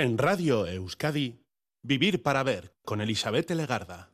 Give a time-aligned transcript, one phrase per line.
[0.00, 1.44] En Radio Euskadi,
[1.82, 4.12] Vivir para Ver con Elizabeth Legarda.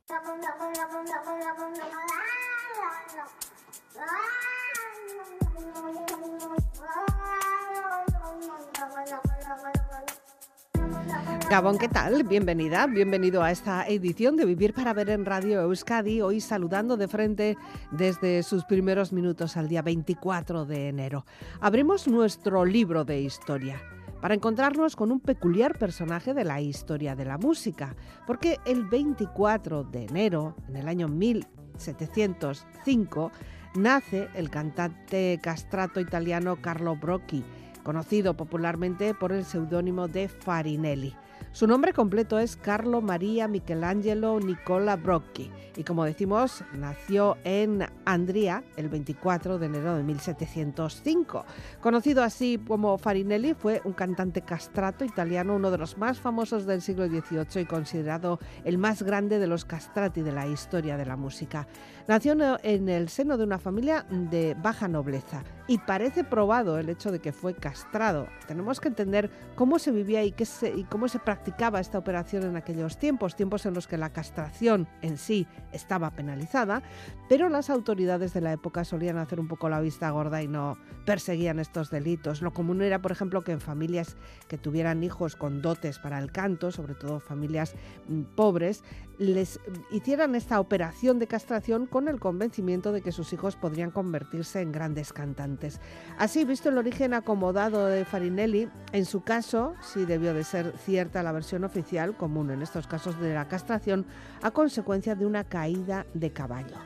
[11.51, 12.25] Gabón, ¿qué tal?
[12.25, 17.09] Bienvenida, bienvenido a esta edición de Vivir para Ver en Radio Euskadi, hoy saludando de
[17.09, 17.59] frente
[17.91, 21.27] desde sus primeros minutos al día 24 de enero.
[21.61, 23.83] Abrimos nuestro libro de historia
[24.25, 27.95] para encontrarnos con un peculiar personaje de la historia de la música,
[28.27, 33.31] porque el 24 de enero, en el año 1705,
[33.75, 37.45] nace el cantante castrato italiano Carlo Brocchi,
[37.83, 41.15] conocido popularmente por el seudónimo de Farinelli.
[41.53, 48.63] Su nombre completo es Carlo María Michelangelo Nicola Brocchi y como decimos nació en Andria
[48.77, 51.45] el 24 de enero de 1705.
[51.81, 56.83] Conocido así como Farinelli, fue un cantante castrato italiano, uno de los más famosos del
[56.83, 61.17] siglo XVIII y considerado el más grande de los castrati de la historia de la
[61.17, 61.67] música.
[62.07, 67.11] Nació en el seno de una familia de baja nobleza y parece probado el hecho
[67.11, 68.27] de que fue castrado.
[68.47, 72.57] Tenemos que entender cómo se vivía y, qué y cómo se practicaba esta operación en
[72.57, 76.83] aquellos tiempos, tiempos en los que la castración en sí estaba penalizada,
[77.31, 80.77] pero las autoridades de la época solían hacer un poco la vista gorda y no
[81.07, 82.43] perseguían estos delitos.
[82.43, 86.33] Lo común era, por ejemplo, que en familias que tuvieran hijos con dotes para el
[86.33, 87.75] canto, sobre todo familias
[88.09, 88.85] mm, pobres,
[89.19, 94.61] les hicieran esta operación de castración con el convencimiento de que sus hijos podrían convertirse
[94.61, 95.81] en grandes cantantes.
[96.19, 101.23] Así, visto el origen acomodado de Farinelli, en su caso sí debió de ser cierta
[101.23, 104.07] la versión oficial, común en estos casos de la castración,
[104.43, 106.77] a consecuencia de una caída de caballo.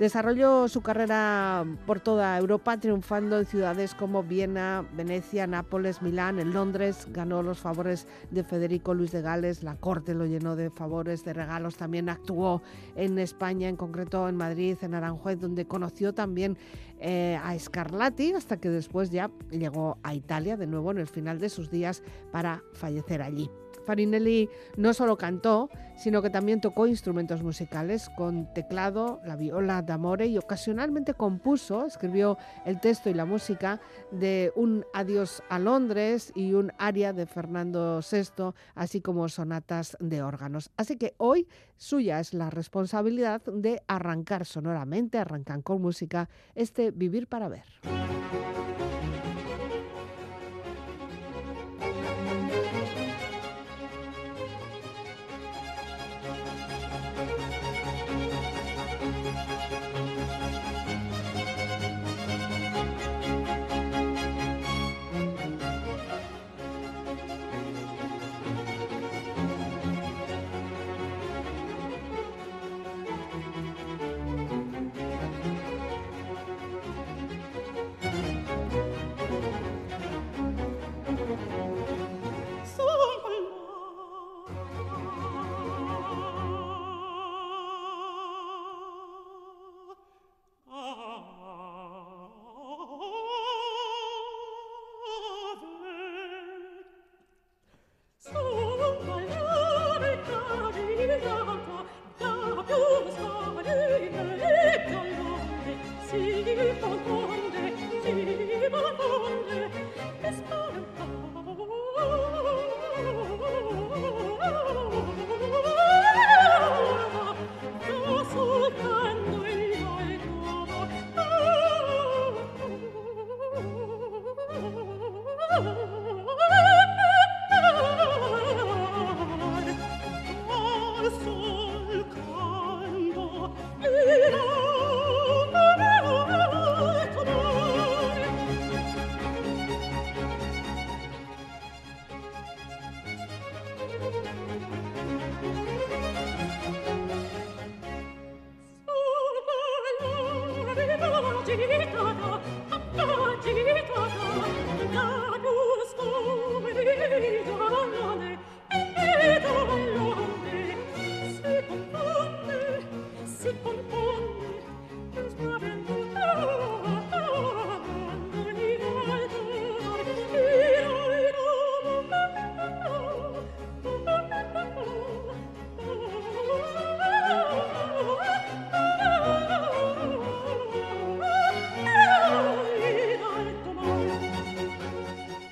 [0.00, 6.54] Desarrolló su carrera por toda Europa, triunfando en ciudades como Viena, Venecia, Nápoles, Milán, en
[6.54, 7.06] Londres.
[7.10, 11.34] Ganó los favores de Federico Luis de Gales, la corte lo llenó de favores, de
[11.34, 11.76] regalos.
[11.76, 12.62] También actuó
[12.96, 16.56] en España, en concreto en Madrid, en Aranjuez, donde conoció también
[16.98, 21.38] eh, a Scarlatti, hasta que después ya llegó a Italia de nuevo en el final
[21.40, 22.02] de sus días
[22.32, 23.50] para fallecer allí.
[23.90, 30.26] Farinelli no solo cantó, sino que también tocó instrumentos musicales con teclado, la viola d'amore
[30.28, 33.80] y ocasionalmente compuso, escribió el texto y la música
[34.12, 40.22] de un Adiós a Londres y un aria de Fernando VI, así como sonatas de
[40.22, 40.70] órganos.
[40.76, 47.26] Así que hoy suya es la responsabilidad de arrancar sonoramente, arrancar con música, este Vivir
[47.26, 47.64] para Ver.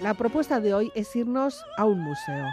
[0.09, 2.47] La propuesta de hoy es irnos a un museo.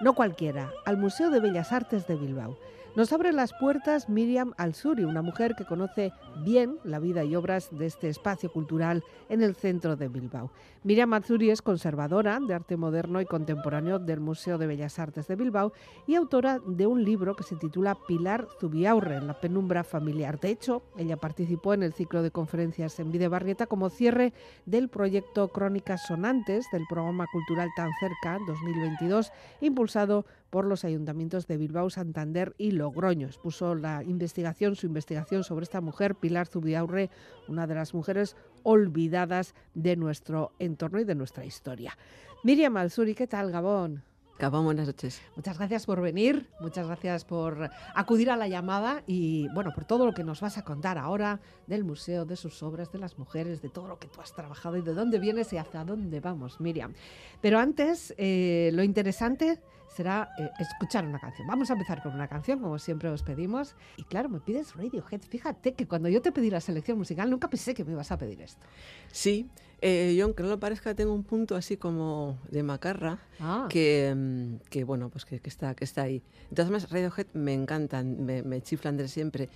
[0.00, 2.56] no cualquiera, al Museo de Bellas Artes de Bilbao.
[2.96, 7.68] Nos abre las puertas Miriam Alsuri, una mujer que conoce bien la vida y obras
[7.70, 10.50] de este espacio cultural en el centro de Bilbao.
[10.84, 15.36] Miriam Alsuri es conservadora de arte moderno y contemporáneo del Museo de Bellas Artes de
[15.36, 15.72] Bilbao
[16.06, 20.40] y autora de un libro que se titula Pilar Zubiaurre en la penumbra familiar.
[20.40, 24.32] De hecho, ella participó en el ciclo de conferencias en Videbarrieta como cierre
[24.66, 29.30] del proyecto Crónicas Sonantes del programa cultural Tan Cerca 2022,
[29.60, 33.26] impulsado por los ayuntamientos de Bilbao, Santander y Logroño.
[33.26, 37.10] Expuso la investigación, su investigación sobre esta mujer, Pilar Zubiaurre,
[37.48, 41.96] una de las mujeres olvidadas de nuestro entorno y de nuestra historia.
[42.44, 44.02] Miriam Alzuri, ¿qué tal, Gabón?
[44.38, 45.22] Gabón, buenas noches.
[45.36, 50.04] Muchas gracias por venir, muchas gracias por acudir a la llamada y bueno, por todo
[50.04, 53.62] lo que nos vas a contar ahora del museo, de sus obras, de las mujeres,
[53.62, 56.60] de todo lo que tú has trabajado y de dónde vienes y hacia dónde vamos,
[56.60, 56.92] Miriam.
[57.40, 59.60] Pero antes, eh, lo interesante
[59.94, 61.46] será eh, escuchar una canción.
[61.46, 63.74] Vamos a empezar con una canción, como siempre os pedimos.
[63.96, 65.20] Y claro, me pides Radiohead.
[65.28, 68.18] Fíjate que cuando yo te pedí la selección musical, nunca pensé que me ibas a
[68.18, 68.66] pedir esto.
[69.10, 69.48] Sí,
[69.80, 73.66] eh, yo aunque no lo parezca, tengo un punto así como de macarra ah.
[73.68, 76.22] que, mm, que, bueno, pues que, está, que está ahí.
[76.48, 79.48] Entonces, Radiohead me encantan, me, me chiflan de siempre.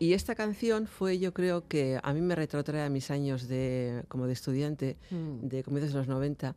[0.00, 4.04] Y esta canción fue, yo creo que a mí me retrotrae a mis años de,
[4.08, 5.48] como de estudiante, mm.
[5.48, 6.54] de comienzos de los 90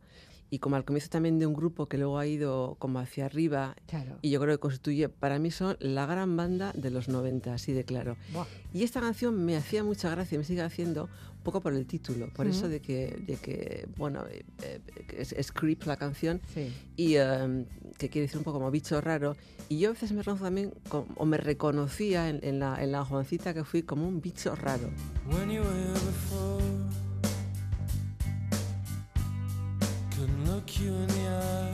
[0.52, 3.74] y como al comienzo también de un grupo que luego ha ido como hacia arriba
[4.20, 7.72] y yo creo que constituye, para mí son la gran banda de los 90, así
[7.72, 8.18] de claro.
[8.74, 11.86] Y esta canción me hacía mucha gracia y me sigue haciendo un poco por el
[11.86, 14.80] título, por eso de que, de que bueno, eh, eh,
[15.16, 16.42] es, creep la canción
[16.96, 17.64] y em,
[17.96, 19.34] que quiere decir un poco como bicho raro.
[19.70, 20.74] Y yo a veces me reconozco también,
[21.16, 24.90] o me reconocía en, la, en la jovencita que fui como un bicho raro.
[25.30, 26.61] look you in the
[30.68, 31.72] eye.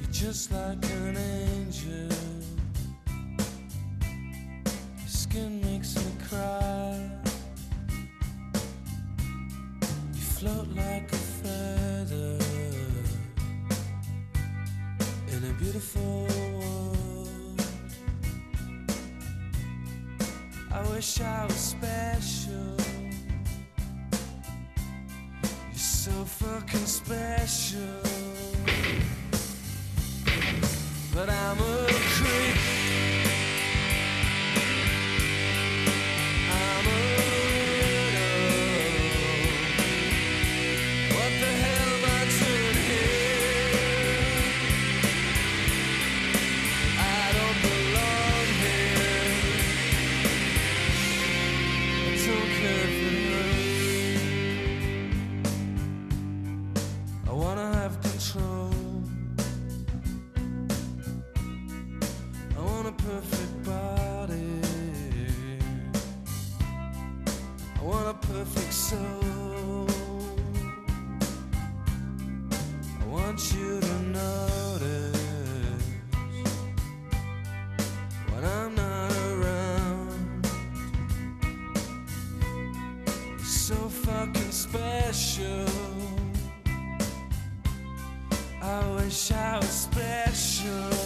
[0.00, 2.08] You're just like an angel.
[4.98, 7.10] Your skin makes me cry.
[10.14, 12.38] You float like a feather
[15.28, 16.26] in a beautiful
[16.60, 17.62] world.
[20.70, 22.41] I wish I was special.
[26.22, 27.80] So fucking special.
[31.14, 32.21] But I'm a
[88.94, 91.01] wish I was special.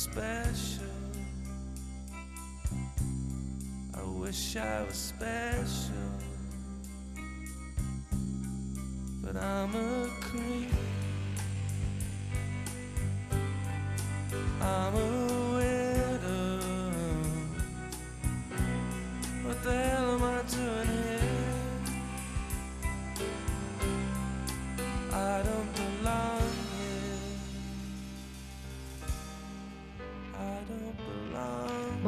[0.00, 0.69] special.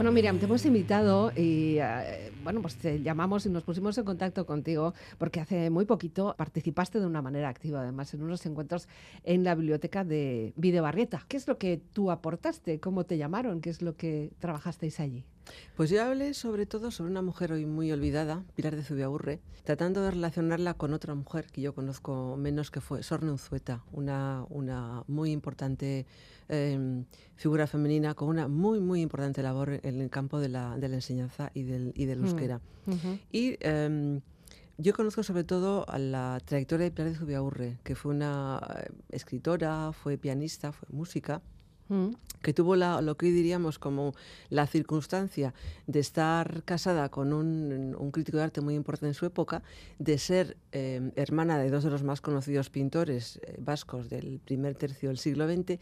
[0.03, 4.05] Bueno, Miriam, te hemos invitado y eh, bueno, pues te llamamos y nos pusimos en
[4.05, 8.89] contacto contigo porque hace muy poquito participaste de una manera activa, además, en unos encuentros
[9.23, 11.25] en la biblioteca de Videobarrieta.
[11.29, 12.81] ¿Qué es lo que tú aportaste?
[12.81, 13.61] ¿Cómo te llamaron?
[13.61, 15.25] ¿Qué es lo que trabajasteis allí?
[15.77, 20.03] Pues yo hablé sobre todo sobre una mujer hoy muy olvidada, Pilar de Zubiaurre, tratando
[20.03, 25.03] de relacionarla con otra mujer que yo conozco menos, que fue Sorne Unzueta, una, una
[25.09, 26.07] muy importante
[26.49, 27.05] eh,
[27.37, 30.97] figura femenina con una muy, muy importante labor en el campo de la, de la
[30.97, 32.25] enseñanza y del, y del Mm.
[32.25, 32.61] euskera.
[33.31, 34.21] Y eh,
[34.79, 38.91] yo conozco sobre todo a la trayectoria de Pilar de Zubiaurre, que fue una eh,
[39.11, 41.41] escritora, fue pianista, fue música,
[41.93, 42.15] Mm.
[42.43, 44.15] que tuvo la- lo que hoy diríamos como
[44.51, 45.55] la circunstancia
[45.87, 49.63] de estar casada con un, crítico de arte muy importante en su época,
[50.01, 54.75] de ser eh, hermana de dos de los más conocidos pintores eh, vascos del primer
[54.75, 55.79] tercio del siglo XX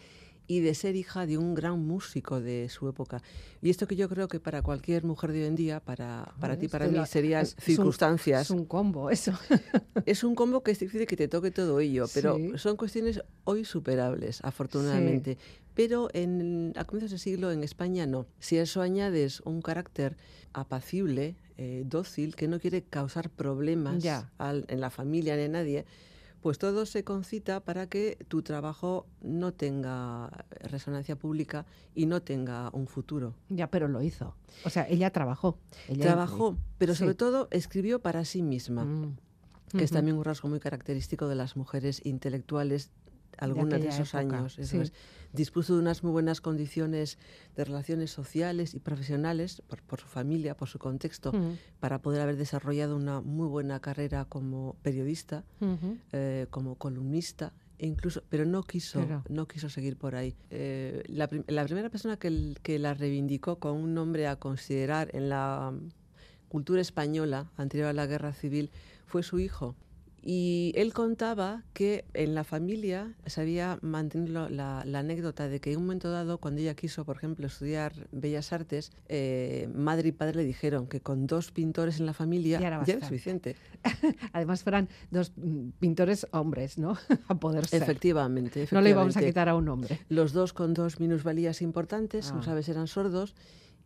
[0.51, 3.23] y de ser hija de un gran músico de su época.
[3.63, 6.59] Y esto que yo creo que para cualquier mujer de hoy en día, para, para
[6.59, 9.31] ti, para mí, la- serían es- es un- circunstancias Es un combo, eso.
[10.07, 12.51] es un combo que es difícil que te toque todo ello, pero Sí.
[12.57, 15.39] son cuestiones hoy superables, afortunadamente.
[15.75, 18.27] Pero en, a comienzos de siglo en España no.
[18.41, 20.17] Si a eso añades un carácter
[20.53, 24.33] apacible, eh, dócil, que no quiere causar problemas Ya.
[24.37, 25.85] al- en la familia ni a nadie,
[26.41, 30.31] pues todo se concita para que tu trabajo no tenga
[30.61, 33.35] resonancia pública y no tenga un futuro.
[33.49, 34.35] Ya, pero lo hizo.
[34.65, 35.59] O sea, ella trabajó.
[35.89, 37.01] Ella Trabajó, pero Sí.
[37.01, 38.85] sobre todo escribió para sí misma.
[38.85, 39.17] Mm.
[39.77, 42.91] que es también un rasgo muy característico de las mujeres intelectuales
[43.39, 44.59] algunas de, aquella esos época, años.
[44.59, 44.83] eso sí.
[44.83, 44.93] es.
[45.33, 47.17] Dispuso de unas muy buenas condiciones
[47.55, 51.57] de relaciones sociales y profesionales por, por su familia, por su contexto, Mm.
[51.79, 55.99] para poder haber desarrollado una muy buena carrera como periodista, Ujú.
[56.13, 57.53] eh, como columnista.
[57.79, 60.35] e Incluso, pero no quiso, Pero- no quiso seguir por ahí.
[60.51, 65.09] Eh, la, prim- la primera persona que, que la reivindicó con un nombre a considerar
[65.15, 65.89] en la mm,
[66.51, 68.71] cultura española anterior a la guerra civil
[69.07, 69.77] fue su hijo.
[70.23, 75.73] Y él contaba que en la familia se había mantenido la, la anécdota de que
[75.73, 80.13] en un momento dado, cuando ella quiso, por ejemplo, estudiar Bellas Artes, eh, madre y
[80.13, 82.99] padre le dijeron que con dos pintores en la familia Ya era ya bastante.
[82.99, 83.57] era suficiente.
[84.33, 86.99] Además fueran dos mm, pintores hombres, ¿no?
[87.29, 87.83] a poder ser.
[87.83, 90.01] Efectivamente, No le íbamos a quitar a un hombre.
[90.11, 92.45] Los dos con dos minusvalías importantes, como Ah.
[92.45, 93.35] sabes, eran sordos.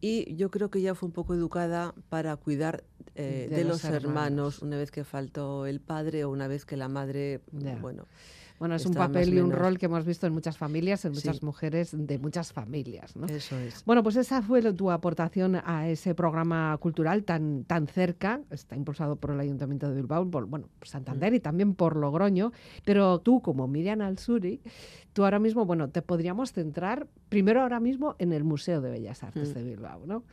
[0.01, 2.85] Y yo creo que ella fue un poco educada para cuidar
[3.15, 4.05] eh, De de, los hermanos.
[4.05, 4.63] hermanos.
[4.63, 7.41] una vez que faltó el padre o una vez que la madre,
[7.81, 8.07] bueno,
[8.64, 9.61] Bueno, es un papel y un menos.
[9.61, 11.21] rol que hemos visto en muchas familias, en Sí.
[11.28, 13.26] muchas mujeres de muchas familias, ¿no?
[13.26, 13.85] eso es.
[13.85, 19.16] Bueno, pues esa fue tu aportación a ese programa cultural tan, tan cerca, está impulsado
[19.16, 21.35] por el Ayuntamiento de Bilbao, por bueno, por Santander Mm.
[21.35, 22.52] y también por Logroño,
[22.87, 24.62] pero tú como Miriam Alsuri,
[25.12, 29.23] tú ahora mismo, bueno, te podríamos centrar primero ahora mismo en el Museo de Bellas
[29.23, 29.54] Artes Mm.
[29.54, 30.25] de Bilbao, ¿no?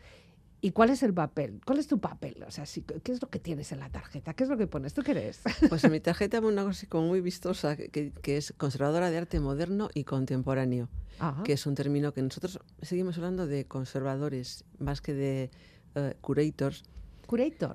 [0.63, 1.60] ¿Y cuál es el papel?
[1.65, 2.44] ¿Cuál es tu papel?
[2.48, 4.36] O sea, si- ¿qué es lo que tienes en la tarjeta?
[4.36, 4.94] ¿Qué es lo que pones?
[4.94, 5.41] ¿Tú qué eres?
[5.70, 9.18] Pues en mi tarjeta hay una cosa así como muy vistosa, que- es conservadora de
[9.18, 10.88] arte moderno y contemporáneo,
[11.20, 11.41] Ajá.
[11.44, 15.50] que es un término que nosotros seguimos hablando de conservadores más que de
[15.96, 16.84] eh, curators,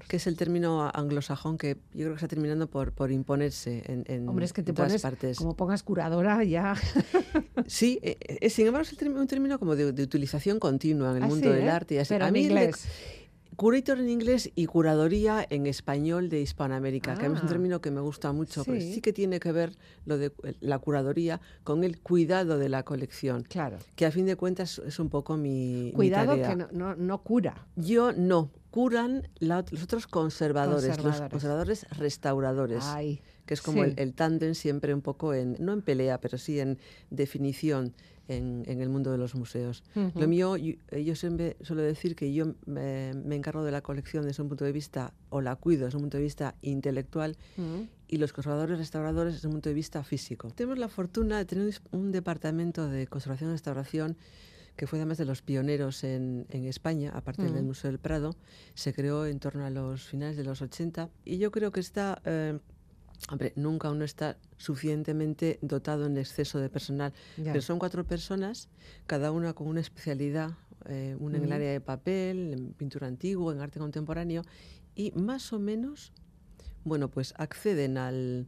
[0.09, 4.05] Que es el término anglosajón que yo creo que está terminando por, por imponerse en,
[4.07, 5.39] en Hombre, es que te todas pones, partes.
[5.39, 6.75] como pongas curadora, ya...
[7.67, 11.23] Sí, eh, eh, sin embargo es un término como de, de utilización continua en el
[11.25, 11.71] Ah, mundo del ¿eh?
[11.71, 11.95] arte.
[11.97, 12.15] Y así.
[12.15, 12.49] Pero a mí.
[13.55, 17.51] Curator en inglés y curadoría en español de Hispanoamérica, que a mí es un Ah.
[17.51, 18.95] término que me gusta mucho, porque Sí.
[18.95, 19.73] sí que tiene que ver
[20.05, 23.79] lo de la curadoría con el cuidado de la colección, Claro.
[23.95, 26.49] que a fin de cuentas es un poco mi, mi Cuidado tarea.
[26.51, 27.67] que no, no, no cura.
[27.77, 31.31] Yo no, curan la- los otros conservadores, los Conservadores.
[31.31, 33.91] conservadores restauradores Ay, que es como sí.
[33.91, 37.95] el, el tándem siempre un poco en, no en pelea, pero sí en definición
[38.29, 39.83] en, en el mundo de los museos.
[39.95, 40.19] Ujú.
[40.21, 43.81] Lo mío, yo, eh, yo siempre suelo decir que yo me, me encargo de la
[43.83, 47.37] colección desde un punto de vista, o la cuido desde un punto de vista intelectual,
[47.57, 47.83] Mm.
[48.09, 50.51] y los conservadores restauradores desde un punto de vista físico.
[50.51, 54.17] Tenemos la fortuna de tener un departamento de conservación y restauración
[54.77, 57.67] que fue además de los pioneros en, en España, aparte del Mm.
[57.67, 58.37] Museo del Prado,
[58.75, 62.21] se creó en torno a los finales de los 80 y yo creo que está,
[62.27, 62.59] eh,
[63.31, 67.53] hombre, nunca uno está suficientemente dotado en exceso de personal, Ya.
[67.53, 68.69] pero son cuatro personas,
[69.07, 70.51] cada una con una especialidad,
[70.87, 74.43] eh, una en el área de papel, en pintura antigua, en arte contemporáneo,
[74.95, 76.13] y más o menos,
[76.85, 78.47] bueno, pues acceden al,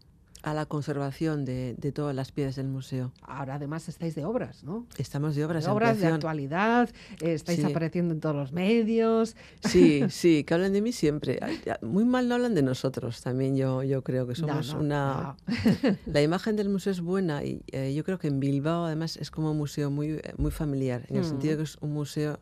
[0.51, 3.13] a la conservación de, de, todas las piezas del museo.
[3.23, 4.87] Ahora además estáis de obras, ¿no?
[4.97, 5.65] Estamos de obras.
[5.65, 6.89] De obras de actualidad,
[7.21, 7.65] eh, estáis sí.
[7.65, 9.37] apareciendo en todos los medios.
[9.61, 11.39] Sí, sí, que hablan de mí siempre.
[11.83, 15.37] Muy mal no hablan de nosotros también, yo, yo creo que somos no, no, una...
[15.47, 15.97] No.
[16.07, 19.31] La imagen del museo es buena y eh, yo creo que en Bilbao además es
[19.31, 21.29] como un museo muy, muy familiar, en el Mm.
[21.29, 22.39] sentido que es un museo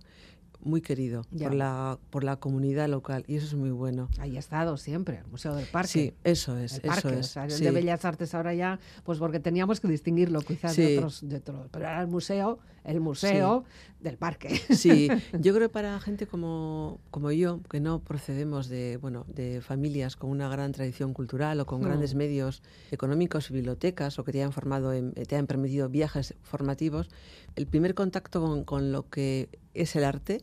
[0.60, 1.46] muy querido Ya.
[1.48, 4.08] por la, por la comunidad local y eso es muy bueno.
[4.18, 5.88] Ahí ha estado siempre, el Museo del Parque.
[5.88, 7.26] Sí, eso es, el parque, eso o es.
[7.26, 7.64] sea, el sí.
[7.64, 10.96] de Bellas Artes ahora ya, pues porque teníamos que distinguirlo quizás de, Sí.
[10.96, 13.64] otros, de otros, pero era el museo, el museo
[14.00, 14.60] del parque.
[14.70, 15.08] Sí,
[15.40, 20.16] yo creo que para gente como, como yo, que no procedemos de, bueno, de familias
[20.16, 21.84] con una gran tradición cultural o con Hmm.
[21.84, 27.08] grandes medios económicos, bibliotecas, o que te hayan formado, en- te hayan permitido viajes formativos,
[27.56, 30.42] el primer contacto con, con lo que es el arte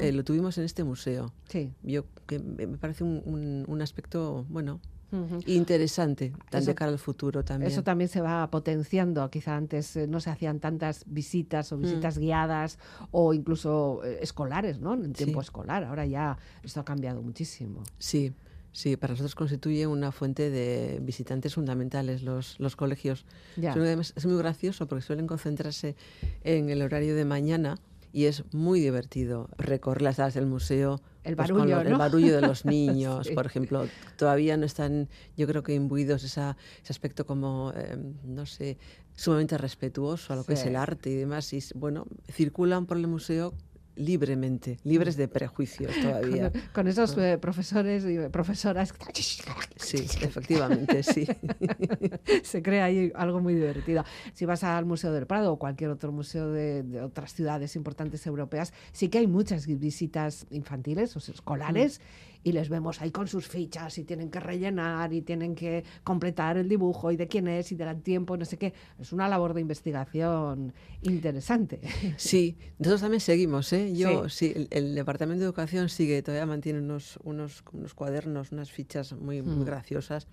[0.00, 1.32] eh, lo tuvimos en este museo.
[1.48, 1.72] sí.
[1.82, 4.80] Yo que me parece un, un- un aspecto, bueno,
[5.46, 7.70] interesante, tan Eso- de cara al futuro también.
[7.70, 9.28] Eso también se va potenciando.
[9.30, 11.74] Quizá antes eh, no se hacían tantas visitas Mm.
[11.74, 12.78] o visitas guiadas
[13.10, 14.94] o incluso eh, escolares, ¿no?
[14.94, 15.46] En tiempo Sí.
[15.46, 15.84] escolar.
[15.84, 17.82] Ahora ya esto ha cambiado muchísimo.
[17.98, 18.32] Sí,
[18.72, 23.24] sí, para nosotros constituye una fuente de visitantes fundamentales los, los colegios.
[23.56, 23.74] Ya.
[24.16, 25.96] Es muy gracioso porque suelen concentrarse
[26.42, 27.78] en el horario de mañana
[28.12, 31.00] y es muy divertido recorrer las salas del museo.
[31.24, 31.90] El pues, con barullo, lo- ¿no?
[31.90, 33.34] el barullo de los niños, Sí.
[33.34, 33.86] por ejemplo.
[34.16, 38.76] Todavía no están, yo creo que imbuidos esa, ese aspecto como, eh, no sé,
[39.14, 41.52] sumamente respetuoso a lo que es el arte y demás.
[41.52, 43.54] Y bueno, circulan por el museo
[43.96, 46.50] libremente, libres de prejuicios todavía.
[46.50, 48.94] Con, con esos eh, profesores y profesoras.
[49.76, 51.26] Sí, efectivamente, sí.
[52.42, 54.04] se crea ahí algo muy divertido.
[54.32, 58.26] Si vas al Museo del Prado o cualquier otro museo de, de otras ciudades importantes
[58.26, 62.00] europeas, sí que hay muchas visitas infantiles o escolares
[62.44, 66.56] y les vemos ahí con sus fichas y tienen que rellenar y tienen que completar
[66.56, 68.72] el dibujo y de quién es y del tiempo, no sé qué.
[68.98, 70.72] Es una labor de investigación
[71.02, 71.80] interesante.
[72.16, 73.94] Sí, nosotros también seguimos, ¿eh?
[73.94, 74.48] Yo, Sí.
[74.48, 79.12] sí, el, el Departamento de Educación sigue, todavía mantiene unos, unos, unos cuadernos, unas fichas
[79.12, 79.64] muy, muy Mm.
[79.64, 80.26] graciosas.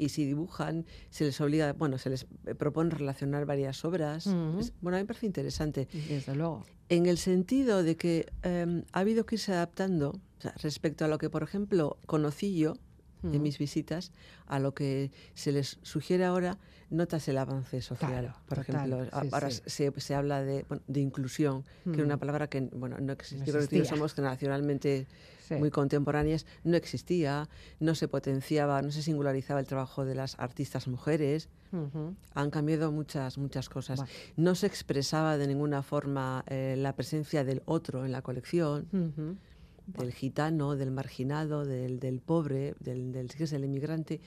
[0.00, 4.26] Y si dibujan, se les obliga, bueno, se les eh, propone relacionar varias obras.
[4.58, 5.88] Es- bueno, a mí me parece interesante.
[6.08, 6.64] Desde luego.
[6.88, 11.08] En el sentido de que em, ha habido que irse adaptando o sea, respecto a
[11.08, 12.74] lo que, por ejemplo, conocí yo
[13.22, 13.40] en Ujú.
[13.40, 14.12] mis visitas,
[14.46, 16.58] a lo que se les sugiere ahora,
[16.90, 18.10] notas el avance social.
[18.10, 19.60] Claro, por total, ejemplo, sí, ahora sí.
[19.66, 23.50] se, se habla de, bueno, de inclusión, que era una palabra que bueno, no existe.
[23.52, 23.84] No existía.
[23.84, 25.06] somos generacionalmente
[25.50, 25.56] Sí.
[25.56, 27.48] muy contemporáneas, no existía,
[27.80, 31.48] no se potenciaba, no se singularizaba el trabajo de las artistas mujeres.
[31.72, 32.14] Ujú.
[32.34, 33.98] Han cambiado muchas, muchas cosas.
[33.98, 34.10] Vale.
[34.36, 39.36] No se expresaba de ninguna forma eh, la presencia del otro en la colección, Ujú.
[39.98, 44.20] Del gitano, del marginado, del, del pobre, del, del, que es el inmigrante.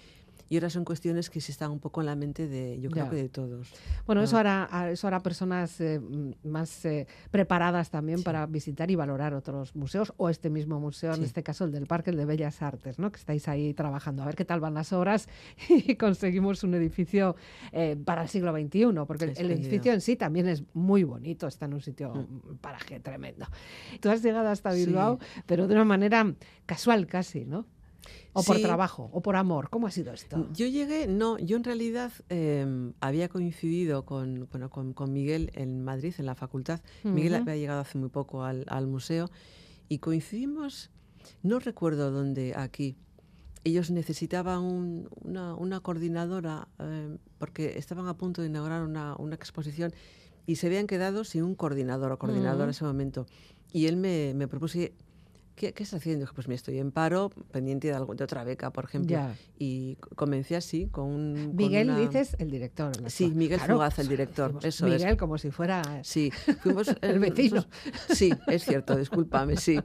[0.50, 3.06] Y ahora son cuestiones que se están un poco en la mente de, yo creo
[3.06, 3.10] Ya.
[3.10, 3.74] que de todos.
[4.06, 4.42] Bueno, eso Ah.
[4.70, 6.00] hará, eso hará personas eh,
[6.44, 8.24] más eh, preparadas también Sí.
[8.24, 11.24] para visitar y valorar otros museos o este mismo museo, en Sí.
[11.26, 13.12] este caso el del Parque, el de Bellas Artes, ¿no?
[13.12, 14.22] que estáis ahí trabajando.
[14.24, 15.28] A ver qué tal van las obras
[15.70, 17.36] y conseguimos un edificio
[17.72, 21.48] eh, para el siglo XXI, porque el, el edificio en sí también es muy bonito,
[21.48, 22.50] está en un sitio, Mm.
[22.52, 23.46] un paraje tremendo.
[24.02, 24.86] Tú has llegado hasta Sí.
[24.86, 26.34] Bilbao, pero de una manera
[26.66, 27.66] casual casi, ¿no?
[28.34, 28.62] O por Sí.
[28.64, 29.70] trabajo, o por amor.
[29.70, 30.48] ¿Cómo ha sido esto?
[30.54, 35.84] Yo llegué, no, yo en realidad eh, había coincidido con, bueno, con, con Miguel en
[35.84, 36.82] Madrid, en la facultad.
[37.04, 37.42] Miguel Ujú.
[37.44, 39.30] había llegado hace muy poco al, al museo
[39.90, 40.90] y coincidimos,
[41.44, 42.98] no recuerdo dónde, aquí.
[43.66, 49.36] Ellos necesitaban un- una, una coordinadora eh, porque estaban a punto de inaugurar una, una
[49.36, 49.94] exposición
[50.46, 52.72] y se habían quedado sin un coordinador o coordinadora en Ujú.
[52.72, 53.26] ese momento.
[53.72, 54.94] Y él me, me propuso, "Oye,
[55.56, 56.22] ¿qué, ¿qué estás haciendo?
[56.22, 59.12] Dije, pues me estoy en paro, pendiente de, algo, de otra beca, por ejemplo.
[59.12, 59.36] Ya.
[59.58, 61.36] Y comencé así, con un...
[61.48, 62.92] con Miguel una- dices el director.
[63.04, 63.30] el Sí.
[63.34, 65.02] Miguel Claro, Fugaz, el director, eso es.
[65.02, 65.82] Miguel como si fuera...
[66.04, 66.88] Sí, fuimos...
[67.02, 67.56] El eh, vecino.
[67.56, 69.80] nosotros- sí, es cierto, discúlpame, sí.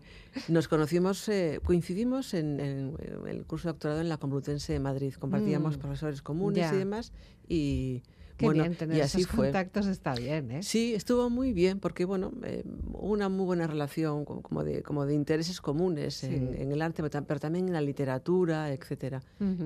[0.48, 2.94] Nos conocimos, eh, coincidimos en, en
[3.26, 5.14] el curso de doctorado en la Complutense de Madrid.
[5.14, 6.74] Compartíamos Mm, profesores comunes ya.
[6.74, 7.12] y demás.
[7.48, 8.02] Y
[8.38, 9.46] Qué bueno, bien tener y así esos fue.
[9.46, 10.62] contactos está bien, ¿eh?
[10.62, 15.04] Sí, estuvo muy bien porque, bueno, eh, una muy buena relación co- como de, como
[15.06, 16.62] de intereses comunes en, Sí.
[16.62, 19.20] en el arte, pero, tam- pero también en la literatura, etcétera.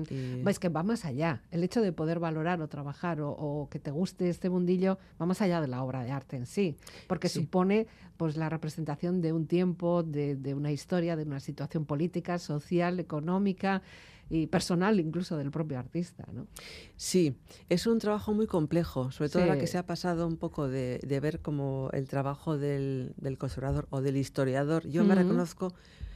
[0.09, 1.43] Y- Es que va más allá.
[1.51, 5.25] El hecho de poder valorar o trabajar o, o que te guste este mundillo va
[5.27, 6.75] más allá de la obra de arte en sí,
[7.07, 7.41] porque Sí.
[7.41, 7.85] supone
[8.17, 12.99] pues la representación de un tiempo, de, de una historia, de una situación política, social,
[12.99, 13.81] económica
[14.29, 16.47] y personal incluso del propio artista, ¿no?
[16.95, 17.35] Sí,
[17.69, 19.73] es un trabajo muy complejo, sobre todo ahora que Sí.
[19.73, 24.01] se ha pasado un poco de, de ver como el trabajo del, del conservador o
[24.01, 24.87] del historiador.
[24.87, 25.73] Yo me reconozco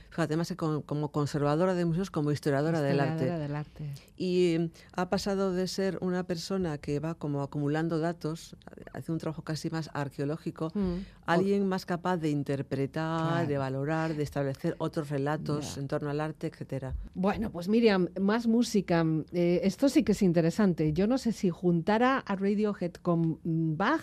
[0.09, 3.25] fíjate, más que como, conservadora de museos, como historiadora, del, arte.
[3.25, 3.89] del arte.
[4.17, 8.55] Y ha pasado de ser una persona que va como acumulando datos,
[8.93, 10.95] hace un trabajo casi más arqueológico, Mm.
[11.25, 16.47] alguien más capaz de interpretar, de valorar, de establecer otros relatos en torno al arte,
[16.47, 16.95] etcétera.
[17.13, 19.05] Bueno, pues Miriam, más música.
[19.31, 20.93] Eh, esto sí que es interesante.
[20.93, 24.01] Yo no sé si juntara a Radiohead con Bach,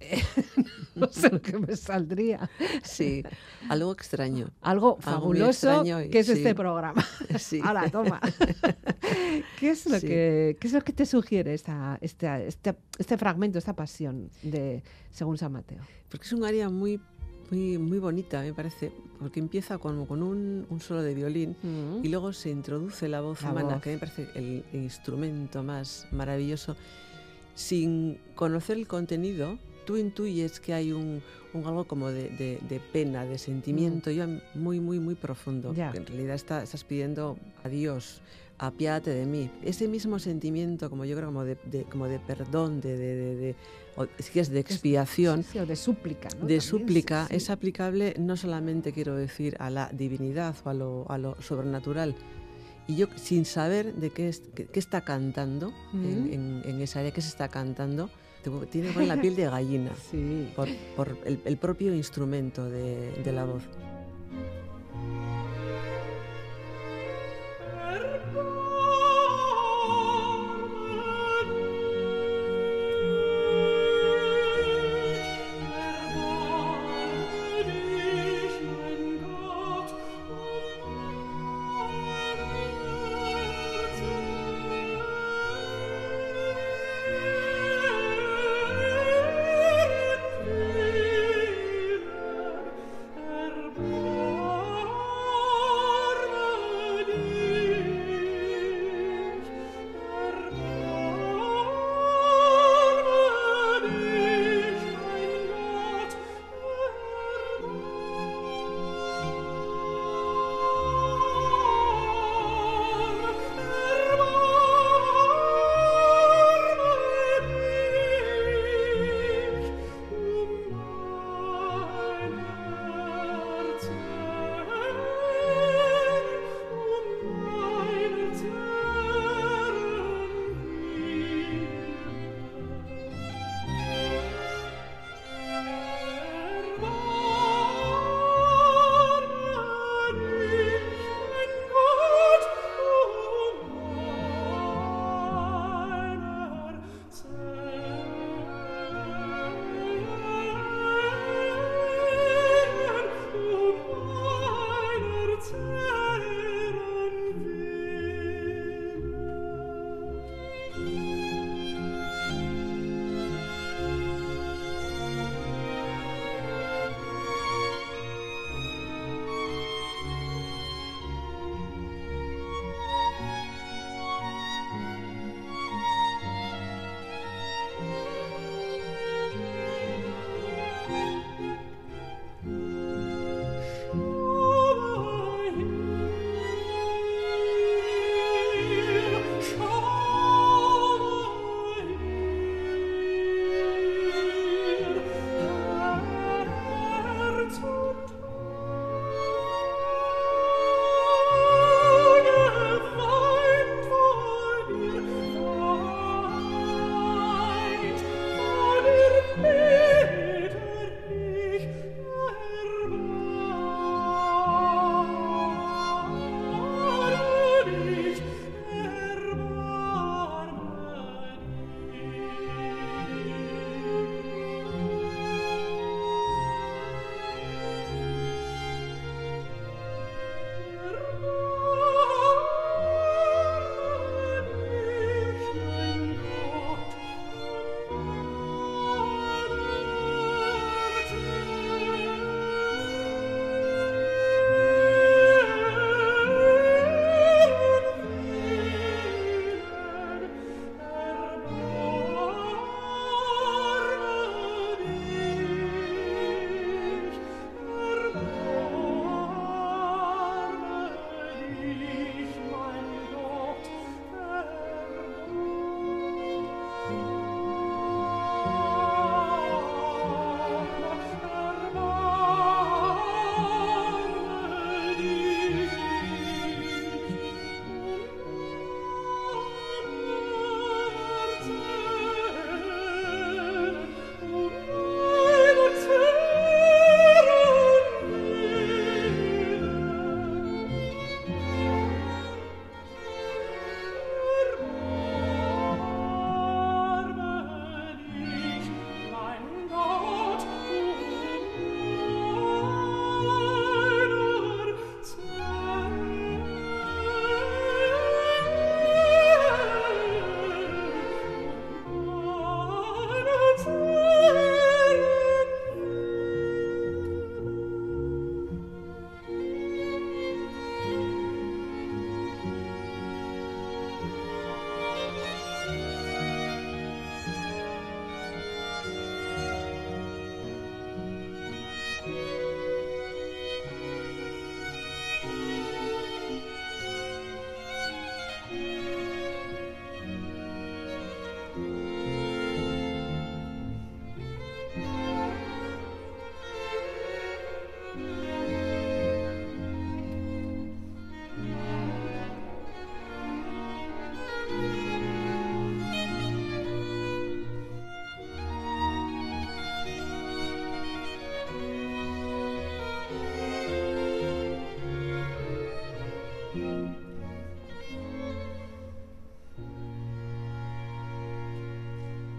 [0.94, 2.48] no sé lo que me saldría.
[2.82, 3.22] Sí,
[3.68, 4.50] algo extraño.
[4.60, 6.32] Algo fabuloso extraño y- que es sí.
[6.32, 7.04] este programa.
[7.38, 7.60] Sí.
[7.62, 8.20] Ahora, toma.
[9.60, 10.06] ¿Qué es lo Sí.
[10.06, 14.82] que qué es lo que te sugiere esta, esta- este, este fragmento, esta pasión de
[15.10, 15.80] según San Mateo?
[16.08, 17.00] Porque es un área muy,
[17.50, 22.04] muy, muy bonita, me parece, porque empieza con, con un, un solo de violín Mm.
[22.04, 23.82] y luego se introduce la voz La humana, voz.
[23.82, 26.76] que me parece el, instrumento más maravilloso.
[27.54, 31.22] Sin conocer el contenido, tú intuyes que hay un,
[31.54, 35.72] un algo como de, de- de pena, de sentimiento, ya muy, muy, muy profundo.
[35.72, 35.76] Mm.
[35.76, 35.92] Ya.
[35.94, 38.20] en realidad está- estás pidiendo a Dios,
[38.58, 39.50] apiádate de mí.
[39.62, 43.36] Ese mismo sentimiento, como yo creo, como de, de- como de perdón, de, de, de-
[43.36, 43.56] de-
[43.96, 46.28] o si quieres, de expiación, Sí, sí, o de súplica.
[46.28, 46.34] ¿no?
[46.34, 50.74] de También, súplica sí, es aplicable no solamente, quiero decir, a la divinidad o a
[50.74, 52.14] lo, a lo sobrenatural.
[52.86, 56.32] Y yo, sin saber de qué, es- qué, qué está cantando en, Mm.
[56.34, 58.10] en- en esa área, qué se está cantando,
[58.50, 60.50] pu- tiene la piel de gallina Sí.
[60.56, 63.62] por, por el, el propio instrumento de, de la voz.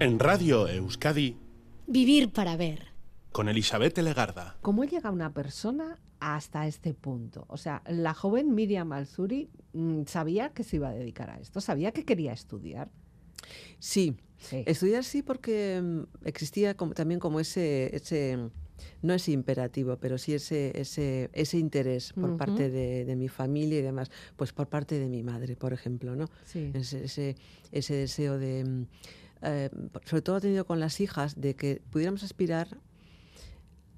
[0.10, 1.38] En Radio Euskadi,
[1.86, 2.88] Vivir para ver.
[3.32, 4.58] con Elizabeth Legarda.
[4.62, 7.46] ¿Cómo llega una persona hasta este punto?
[7.48, 11.62] O sea, la joven Miriam Alzuri mm, sabía que se iba a dedicar a esto,
[11.62, 12.90] sabía que quería estudiar.
[13.78, 14.64] Sí, Sí.
[14.66, 18.50] estudiar sí porque mm, existía como, también como ese, ese,
[19.04, 23.78] no ese imperativo, pero sí ese, ese, ese interés por parte de, de mi familia
[23.78, 26.26] y demás, pues por parte de mi madre, por ejemplo, ¿no?
[26.46, 26.72] Sí.
[26.74, 27.36] Ese, ese,
[27.72, 28.86] ese deseo de, mm,
[29.42, 29.70] eh,
[30.06, 32.78] sobre todo tenido con las hijas, de que pudiéramos aspirar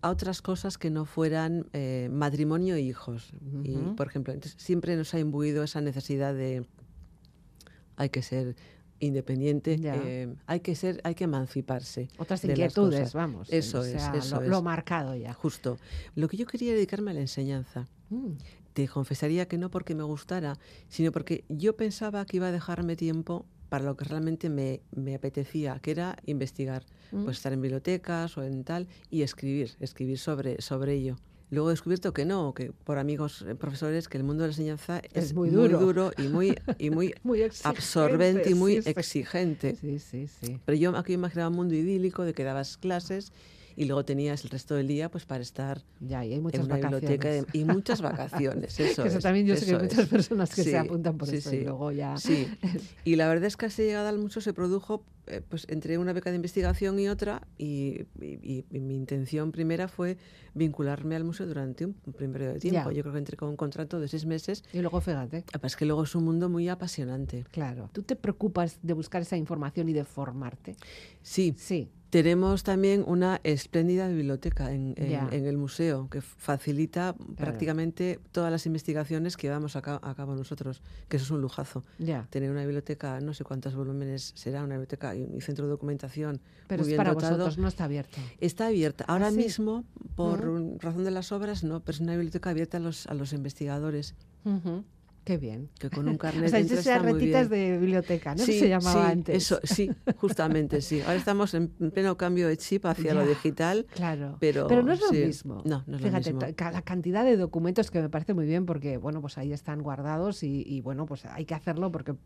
[0.02, 3.34] a otras cosas que no fueran eh, matrimonio e hijos.
[3.64, 6.66] Y, por ejemplo, entonces, siempre nos ha imbuido esa necesidad de
[7.98, 8.56] hay que ser
[9.00, 12.08] independiente, eh, hay que ser, hay que emanciparse.
[12.18, 13.48] Otras inquietudes, vamos.
[13.52, 14.50] Eso o es, eso lo, es.
[14.50, 15.34] lo marcado ya.
[15.34, 15.78] Justo.
[16.16, 17.88] Lo que yo quería dedicarme a la enseñanza.
[18.10, 18.34] Mm,
[18.74, 22.96] Te confesaría que no porque me gustara, sino porque yo pensaba que iba a dejarme
[22.96, 27.24] tiempo para lo que realmente me, me apetecía, que era investigar, Mm.
[27.24, 31.16] pues estar en bibliotecas o en tal y escribir, escribir sobre, sobre ello.
[31.52, 34.52] Luego he descubierto que no, que por amigos eh, profesores, que el mundo de la
[34.54, 36.12] enseñanza es, Es muy duro.
[36.18, 38.90] y muy, y muy Muy absorbente y muy sí.
[38.90, 39.76] exigente.
[39.80, 40.60] Sí, sí, sí.
[40.66, 43.32] Pero yo aquí imaginaba un mundo idílico de que dabas clases
[43.76, 46.52] y luego tenías el resto del día pues para estar Ya, y hay en una
[46.52, 47.02] vacaciones.
[47.02, 48.80] biblioteca y muchas vacaciones.
[48.80, 51.38] Eso, eso es, también yo sé que hay muchas personas que se apuntan por sí,
[51.38, 52.18] eso y luego ya...
[52.18, 52.48] Sí,
[53.06, 56.14] y la verdad es que esa llegada al museo se produjo eh, pues entre una
[56.14, 60.18] beca de investigación y otra y, y- y mi intención primera fue
[60.54, 62.90] vincularme al museo durante un primer periodo de tiempo.
[62.92, 62.96] Ya.
[62.98, 64.64] Yo creo que entré con un contrato de seis meses.
[64.74, 67.46] Y luego fíjate, que pasa Es que luego es un mundo muy apasionante.
[67.52, 67.90] claro.
[67.94, 70.76] ¿Tú te preocupas de buscar esa información y de formarte?
[71.22, 71.90] Sí, Sí.
[72.12, 75.30] Tenemos también una espléndida biblioteca en, en- Ya.
[75.32, 80.36] en el museo que facilita prácticamente todas las investigaciones que llevamos a, ca- a cabo
[80.36, 81.86] nosotros, que eso es un lujazo.
[82.00, 82.28] Ya.
[82.30, 86.80] Tener una biblioteca, no sé cuántos volúmenes será, una biblioteca un centro de documentación Pero
[86.82, 87.38] muy es bien para dotado.
[87.38, 88.18] vosotros, no está abierto.
[88.40, 89.04] Está abierta.
[89.08, 89.38] Ahora ¿Ah, sí?
[89.38, 89.84] mismo,
[90.16, 90.40] por
[90.84, 94.16] razón de las obras, no, pero es una biblioteca abierta a los, a los investigadores.
[95.24, 95.70] Qué bien.
[95.80, 97.80] que con un carnet O sea, de muy bien.
[97.80, 98.44] biblioteca, ¿no?
[98.44, 99.36] Sí, se llamaba sí, antes.
[99.36, 101.02] Eso, sí, justamente sí.
[101.02, 103.86] Ahora estamos en pleno cambio de chip hacia lo digital.
[103.94, 104.38] Claro.
[104.40, 105.26] Pero, no es lo sí.
[105.26, 105.62] mismo.
[105.66, 106.72] No, no es Fíjate, lo mismo.
[106.72, 110.44] la cantidad de documentos que me parece muy bien porque, bueno, pues ahí están guardados
[110.44, 112.18] y, y, bueno, pues hay que hacerlo porque mm,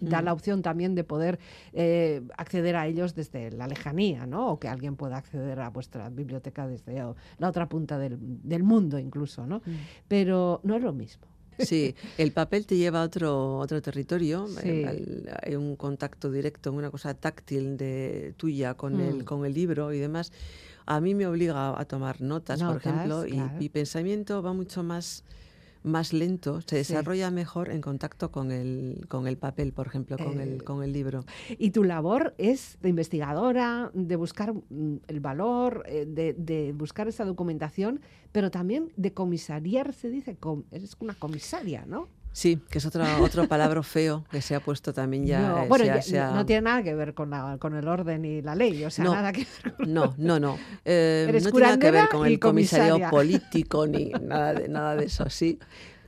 [0.00, 0.24] da Mm.
[0.24, 1.38] la opción también de poder
[1.72, 4.50] eh, acceder a ellos desde la lejanía, ¿no?
[4.52, 7.02] O que alguien pueda acceder a vuestra biblioteca desde
[7.38, 9.58] la otra punta del, del mundo incluso, ¿no?
[9.64, 9.70] Mm.
[10.08, 11.26] Pero no es lo mismo.
[11.58, 14.84] Sí, el papel te lleva a otro, otro territorio, Sí.
[15.42, 19.00] hay un contacto directo, una cosa táctil de tuya con, Mm.
[19.00, 20.32] el, con el libro y demás.
[20.86, 25.24] A mí me obliga a tomar notas, por ejemplo, y mi pensamiento va mucho más,
[25.82, 26.92] más lento, se Sí.
[26.92, 30.82] desarrolla mejor en contacto con el, con el papel, por ejemplo, con, Eh, el, con
[30.82, 31.24] el libro.
[31.58, 37.08] Y tu labor es de investigadora, de buscar mm, el valor, eh, de, de buscar
[37.08, 38.00] esa documentación,
[38.32, 42.08] pero también de comisariar, se dice, com- eres una comisaria, ¿no?
[42.34, 45.40] Sí, que es otra, otro palabra feo que se ha puesto también ya.
[45.40, 47.58] no, eh, bueno, se ha- ya- se ha- no tiene nada que ver con, la-
[47.58, 49.12] con el orden y la ley, o sea, No.
[49.14, 49.92] nada que ver con...
[49.92, 50.58] No, no, no.
[50.84, 55.04] Eh, no tiene nada que ver con el comisario político ni nada de, nada de
[55.04, 55.58] eso, sí.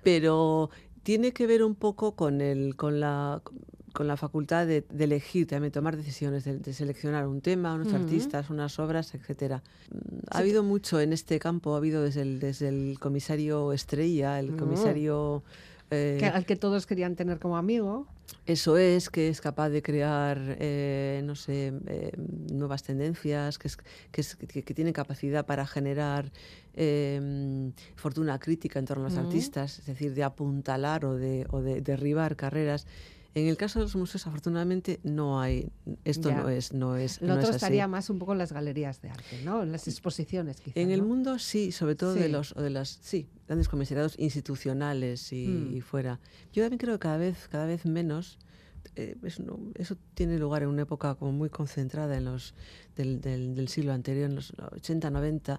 [0.02, 0.70] Pero
[1.02, 3.42] tiene que ver un poco con, el, con, la,
[3.92, 7.92] con la facultad de, de elegir, también tomar decisiones, de, de seleccionar un tema, unos
[7.92, 9.62] artistas, unas obras, etcétera.
[9.90, 9.98] Mm,
[10.30, 10.42] Ha Sí.
[10.42, 14.56] habido mucho en este campo, ha habido desde el, desde el comisario Estrella, el Mm.
[14.56, 15.42] comisario...
[15.94, 18.06] eh, que- al que todos querían tener como amigo.
[18.46, 22.12] eso es, que es capaz de crear, eh, no sé, eh,
[22.50, 23.76] nuevas tendencias, que, es,
[24.10, 26.30] que, es- que- que tiene capacidad para generar
[26.76, 31.60] eh, fortuna crítica en torno a los artistas, es decir, de apuntalar o de, o
[31.62, 32.86] de derribar carreras.
[33.36, 35.68] En el caso de los museos, afortunadamente, no hay,
[36.04, 36.36] esto Ya.
[36.42, 37.56] no es, no es, Lo no otro es así.
[37.56, 39.62] estaría más un poco en las galerías de arte, ¿no?
[39.62, 40.76] En las exposiciones, quizás.
[40.76, 45.32] En el mundo sí, sobre todo de los o de las sí, grandes comisariados institucionales
[45.32, 45.76] y, Mm.
[45.76, 46.20] y fuera.
[46.52, 48.38] Yo también creo que cada vez cada vez menos
[48.96, 52.54] eh, eso, no- eso tiene lugar en una época como muy concentrada en los
[52.96, 55.58] del, del, del siglo anterior, en los 80, 90,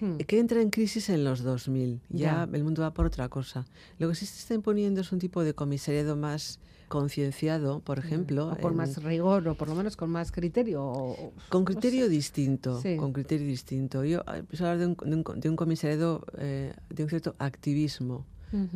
[0.00, 0.16] Hmm.
[0.18, 2.00] que entra en crisis en los 2000.
[2.10, 2.48] Ya, Ya.
[2.56, 3.64] el mundo va por otra cosa.
[3.98, 8.48] Lo que sí se está imponiendo es un tipo de comisariado más concienciado, por ejemplo.
[8.48, 10.84] O con en- más rigor, o por lo menos con más criterio.
[10.84, 12.10] o- con no criterio sé.
[12.10, 12.96] distinto, Sí.
[12.96, 14.04] con criterio distinto.
[14.04, 17.08] Yo eh, empiezo a hablar de un, de un, de un comisariado, eh, de un
[17.08, 18.24] cierto activismo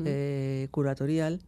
[0.04, 1.40] eh, curatorial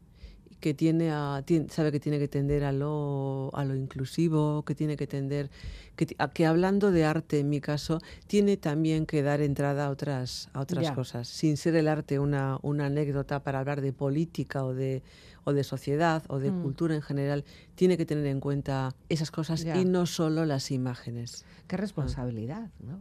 [0.62, 4.96] que tiene a, sabe que tiene que tender a lo, a lo inclusivo, que tiene
[4.96, 5.50] que tender,
[5.96, 7.98] que, a- que hablando de arte, en mi caso,
[8.28, 12.58] tiene también que dar entrada a otras, a otras cosas, sin ser el arte una,
[12.62, 15.02] una anécdota para hablar de política o de,
[15.44, 16.62] o de sociedad o de Mm.
[16.62, 17.44] cultura en general,
[17.74, 21.44] tiene que tener en cuenta esas cosas y no solo las imágenes.
[21.66, 23.00] Qué responsabilidad, ¿no?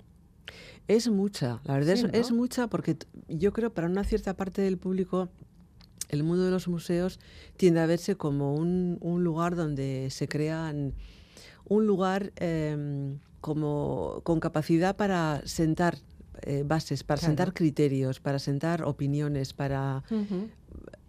[0.87, 2.97] Es mucha, la verdad Sí, es, es mucha porque
[3.29, 5.29] yo creo para una cierta parte del público
[6.11, 7.19] el mundo de los museos
[7.57, 10.93] tiende a verse como un, un lugar donde se crean
[11.65, 15.97] un lugar em, como con capacidad para sentar
[16.43, 17.31] eh, bases, para Claro.
[17.31, 20.03] sentar criterios, para sentar opiniones, para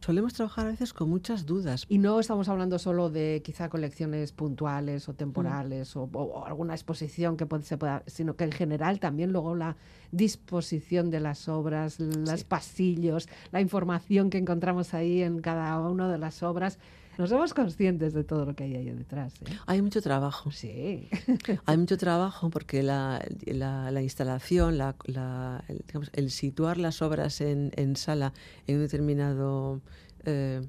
[0.01, 1.85] solemos trabajar a veces con muchas dudas.
[1.89, 5.11] Y no estamos hablando solo de quizá colecciones puntuales Mm.
[5.11, 8.99] o temporales o, o- o alguna exposición que puede- se pueda, sino que en general
[8.99, 9.77] también luego la
[10.11, 12.45] disposición de las obras, los Sí.
[12.49, 16.79] pasillos, la información que encontramos ahí en cada una de las obras.
[17.19, 19.35] Nos somos conscientes de todo lo que hay ahí detrás.
[19.43, 19.55] ¿eh?
[19.67, 20.51] Hay mucho trabajo.
[20.51, 21.09] Sí.
[21.67, 27.03] Hay mucho trabajo porque la, la- la instalación, la, la- el, digamos, el situar las
[27.03, 28.33] obras en, en sala
[28.67, 29.81] en un determinado
[30.25, 30.63] eh,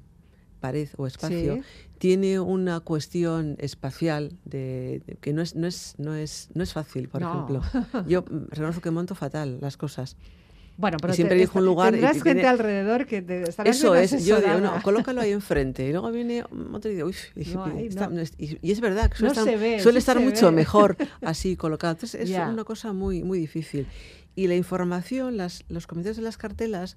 [0.60, 1.62] pared o espacio Sí.
[1.98, 6.72] tiene una cuestión espacial de, de que no es, no es, no es, no es
[6.72, 7.32] fácil, por No.
[7.32, 7.62] ejemplo.
[8.08, 10.16] Yo mm, reconozco que monto fatal las cosas.
[10.76, 13.42] Bueno, pero siempre te- elijo un lugar y- tendrás y gente tiene- alrededor que te
[13.48, 15.86] estarás Eso es, yo digo, no, colócalo ahí enfrente.
[15.88, 17.14] Y luego viene otro y digo, uy,
[17.54, 18.20] No hay, está- no.
[18.38, 20.52] y, y es verdad que suele No estar, ve, suele mucho ve.
[20.56, 21.92] mejor así colocado.
[21.92, 23.86] Entonces es una cosa muy, muy difícil.
[24.36, 26.96] Y la información, las, los comentarios de las cartelas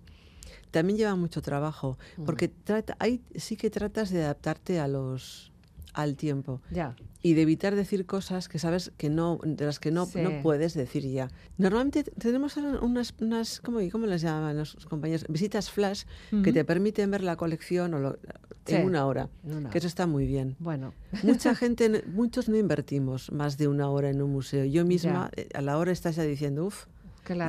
[0.72, 5.52] también llevan mucho trabajo, porque trata, ahí sí que tratas de adaptarte a los
[5.98, 6.96] al tiempo Ya.
[7.24, 10.20] y de evitar decir cosas que sabes que no de las que no, Sí.
[10.22, 11.30] no puedes decir ya.
[11.58, 15.26] Normalmente tenemos unas, unas ¿cómo, cómo les llaman los compañeros?
[15.28, 16.04] Visitas flash
[16.44, 18.18] que te permiten ver la colección o lo-
[18.66, 20.56] Sí, en una hora, una que eso está muy bien.
[20.60, 24.66] Bueno, Mucha gente, muchos no invertimos más de una hora en un museo.
[24.66, 26.86] Yo misma eh, a la hora estás ya diciendo, uff,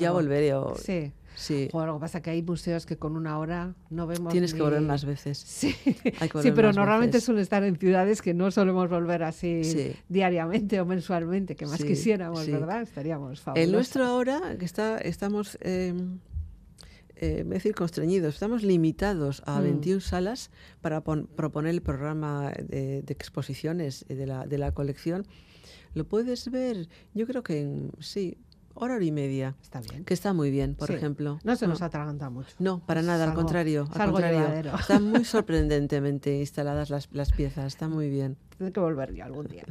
[0.00, 0.54] ya volveré.
[0.54, 1.12] O, Sí.
[1.38, 4.32] Sí, Joder, lo que pasa es que hay museos que con una hora no vemos
[4.32, 5.38] tienes que volver más veces.
[5.46, 5.74] Sí,
[6.20, 7.24] Hay que sí pero normalmente veces.
[7.24, 9.92] suele estar en ciudades que no solemos volver así Sí.
[10.08, 12.46] diariamente o mensualmente, que más Sí, quisiéramos.
[12.46, 12.82] ¿verdad?
[12.82, 13.64] Estaríamos fabulosos.
[13.66, 15.94] El nuestro ahora, que está, estamos, eh,
[17.20, 19.62] eh, voy a decir, constreñidos, estamos limitados a Mm.
[19.64, 25.26] 21 salas para pon- proponer el programa de, de exposiciones de la, de la colección.
[25.94, 28.36] Lo puedes ver, yo creo que en, sí,
[28.78, 30.04] hora, hora y media, Está bien.
[30.04, 30.94] que está muy bien, por Sí.
[30.94, 31.38] ejemplo.
[31.44, 32.50] No se nos atraganta mucho.
[32.58, 33.88] No, para nada, al contrario.
[33.94, 34.74] Al contrario.
[34.78, 38.36] Están muy sorprendentemente instaladas las, las piezas, está muy bien.
[38.58, 39.64] Tengo que volver yo algún día.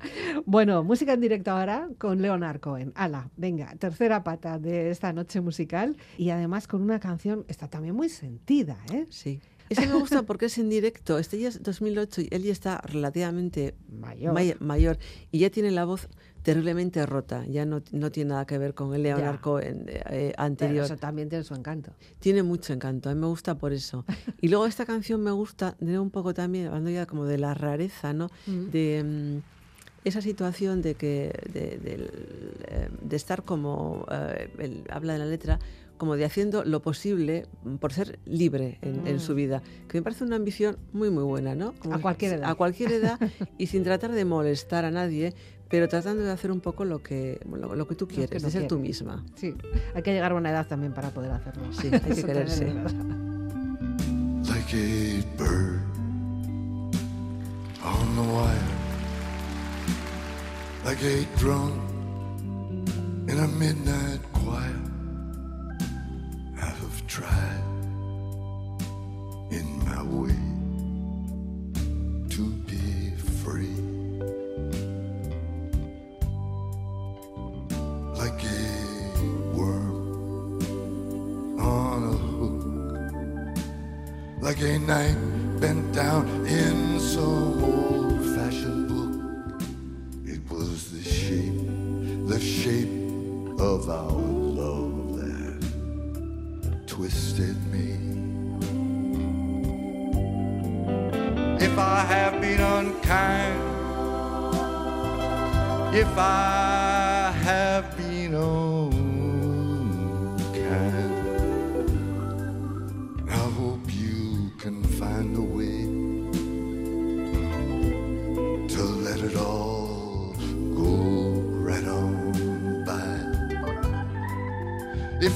[0.45, 2.93] Bueno, música en directo ahora con Leonard Cohen.
[2.95, 7.95] Ala, venga, tercera pata de esta noche musical y además con una canción está también
[7.95, 9.05] muy sentida, ¿eh?
[9.09, 9.41] Sí.
[9.69, 11.17] Ese me gusta porque es en directo.
[11.17, 14.33] Este ya es 2008 y él ya está relativamente Mayor.
[14.33, 14.97] may- mayor
[15.31, 16.07] y ya tiene la voz
[16.43, 17.45] terriblemente rota.
[17.47, 19.41] Ya no, no tiene nada que ver con el Leonard Ya.
[19.41, 20.85] Cohen eh, eh, Pero anterior.
[20.85, 21.91] eso también tiene su encanto.
[22.19, 23.09] Tiene mucho encanto.
[23.09, 24.05] A mí me gusta por eso.
[24.41, 27.53] Y luego esta canción me gusta de un poco también, hablando ya como de la
[27.53, 28.29] rareza, ¿no?
[28.45, 28.69] Mm.
[28.71, 35.19] De mm, esa situación de que de, eh, de estar como eh, él habla de
[35.19, 35.59] la letra
[35.97, 37.45] como de haciendo lo posible
[37.79, 41.55] por ser libre en, en su vida, que me parece una ambición muy muy buena,
[41.55, 41.73] ¿no?
[41.73, 41.99] Como Mm.
[41.99, 42.49] A cualquier edad.
[42.49, 43.19] A cualquier edad
[43.57, 45.33] y sin tratar de molestar a nadie,
[45.69, 48.43] pero tratando de hacer un poco lo que lo, lo que tú quieres, que de
[48.45, 49.25] no ser tú misma.
[49.35, 49.53] Sí,
[49.95, 51.63] hay que llegar a una edad también para poder hacerlo.
[51.73, 52.73] Sí, hay que quererse.
[54.45, 55.81] like a bird
[57.83, 58.67] on the wire,
[60.85, 61.71] like a drum
[63.29, 64.73] in a midnight choir.
[67.09, 67.63] Have
[69.49, 70.37] in my way
[72.29, 73.75] to be free,
[78.13, 78.45] like a
[79.55, 80.59] worm
[81.59, 82.61] on a hook.
[84.41, 85.17] Like a knife
[85.59, 89.61] bent down in some old fashioned book.
[90.23, 94.86] It was the shape, the shape of our love
[96.97, 97.91] twisted me.
[101.63, 103.61] If I have been unkind,
[105.95, 108.66] if I have been unkind.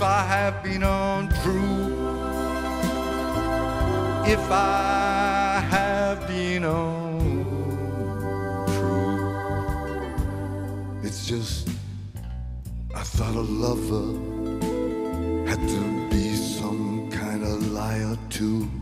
[0.01, 1.93] If I have been untrue,
[4.25, 7.45] if I have been untrue.
[11.03, 11.69] It's just,
[12.95, 14.17] I thought a lover
[15.47, 18.80] had to be some kind of liar too.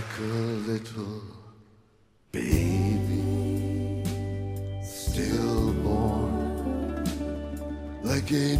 [0.00, 0.22] Like a
[0.70, 1.20] little
[2.32, 4.02] baby
[4.82, 6.24] stillborn,
[8.02, 8.56] like a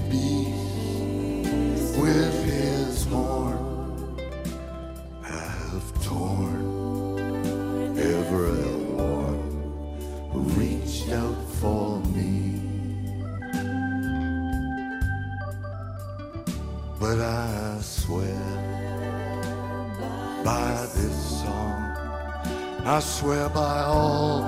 [22.93, 24.43] I swear by all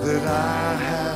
[0.00, 1.15] that I have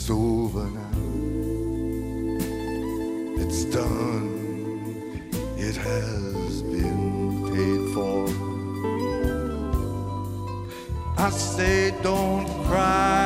[0.00, 0.96] It's over now.
[3.42, 4.28] It's done.
[5.58, 8.24] It has been paid for.
[11.18, 13.19] I say, don't cry,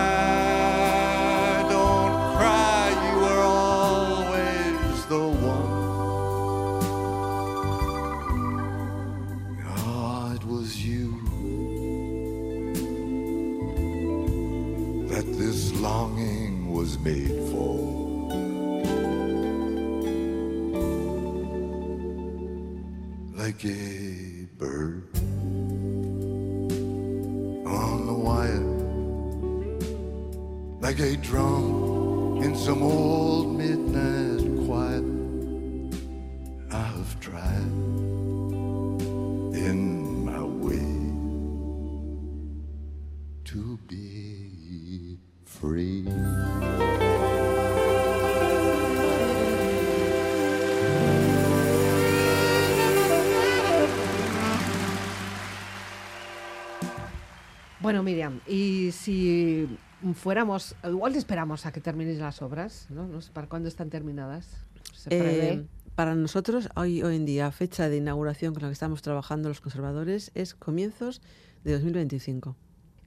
[57.94, 59.68] Bueno, Miriam, y si
[60.14, 63.06] fuéramos, igual esperamos a que termines las obras, ¿no?
[63.06, 64.48] No sé para cuándo están terminadas.
[64.92, 65.10] Se.
[65.12, 65.64] Eh,
[65.94, 69.60] para nosotros, hoy, hoy en día, fecha de inauguración con la que estamos trabajando los
[69.60, 71.22] conservadores es comienzos
[71.62, 72.56] de 2025.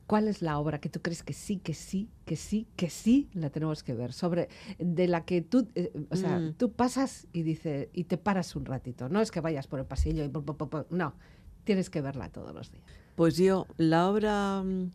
[0.08, 3.28] ¿Cuál es la obra que tú crees que sí, que sí, que sí, que sí
[3.34, 4.14] la tenemos que ver?
[4.14, 4.48] Sobre
[4.80, 6.54] de la que tú, eh, o sea, Mm.
[6.54, 9.10] tú pasas y dice y te paras un ratito.
[9.10, 11.14] No es que vayas por el pasillo y pu- no,
[11.66, 12.86] tienes que verla todos los días.
[13.18, 14.92] Pues yo, la obra mm,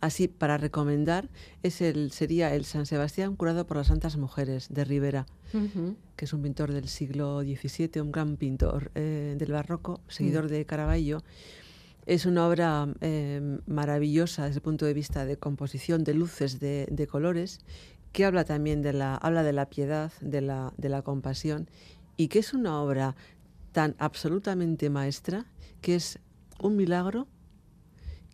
[0.00, 1.28] así para recomendar
[1.62, 5.26] es el, sería el San Sebastián curado por las Santas Mujeres de Rivera,
[6.16, 10.64] que es un pintor del siglo XVII, un gran pintor eh, del barroco, seguidor de
[10.64, 11.22] Caravaggio.
[12.06, 16.88] Es una obra eh, maravillosa desde el punto de vista de composición, de luces, de,
[16.90, 17.60] de colores,
[18.12, 21.68] que habla también de la, habla de la piedad, de la, de la compasión,
[22.16, 23.16] y que es una obra
[23.72, 25.44] tan absolutamente maestra
[25.82, 26.18] que es
[26.58, 27.28] un milagro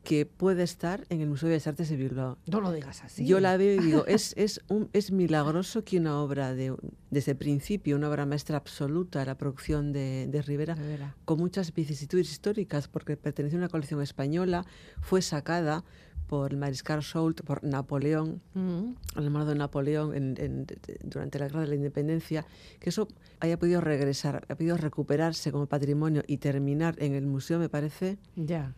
[0.07, 2.39] que puede estar en el Museo de Bellas Artes de Bilbao.
[2.47, 3.27] No lo digas así.
[3.27, 6.75] Yo la veo y digo, es, es, un, es milagroso que una obra de,
[7.11, 11.17] desde el principio, una obra maestra absoluta, la producción de, de Rivera, Rivera.
[11.25, 14.65] con muchas vicisitudes históricas, porque pertenece a una colección española,
[15.01, 15.85] fue sacada
[16.29, 18.95] por el mariscal Soult, por Napoleón, Mm.
[19.17, 20.67] el hermano de Napoleón en- en-
[21.05, 22.47] durante la Guerra de la Independencia,
[22.81, 23.07] que eso
[23.41, 28.19] haya podido regresar, haya podido recuperarse como patrimonio y terminar en el museo, me parece
[28.37, 28.75] Ya.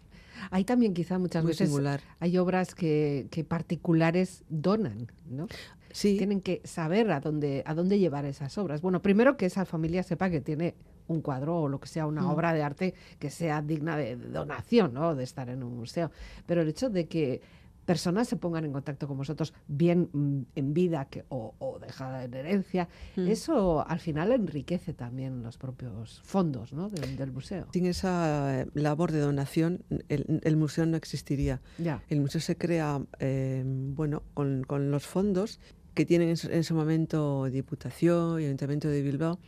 [0.51, 2.01] Hay también quizá muchas muy veces singular.
[2.20, 5.47] hay obras que, que particulares donan, ¿no?
[5.91, 8.82] Sí, Tienen que saber a dónde, a dónde llevar esas obras.
[8.82, 10.74] Bueno, primero que esa familia sepa que tiene
[11.07, 12.30] un cuadro o lo que sea, una Mm.
[12.30, 15.14] obra de arte que sea digna de donación, ¿no?
[15.14, 16.11] De estar en un museo.
[16.45, 17.41] Pero el hecho de que
[17.89, 22.22] personas se pongan en contacto con vosotros, bien mm, en vida que, o, o dejada
[22.24, 22.86] en herencia,
[23.16, 23.28] Mm.
[23.28, 26.91] eso al final enriquece también los propios fondos ¿no?
[26.91, 27.66] del, del museo.
[27.72, 31.62] sin esa eh, labor de donación, el, el museo no existiría.
[31.78, 32.03] Ya.
[32.11, 35.59] El museo se crea, eh, bueno, con, con los fondos
[35.95, 39.39] que tienen en su, en su momento Diputación y Ayuntamiento de Bilbao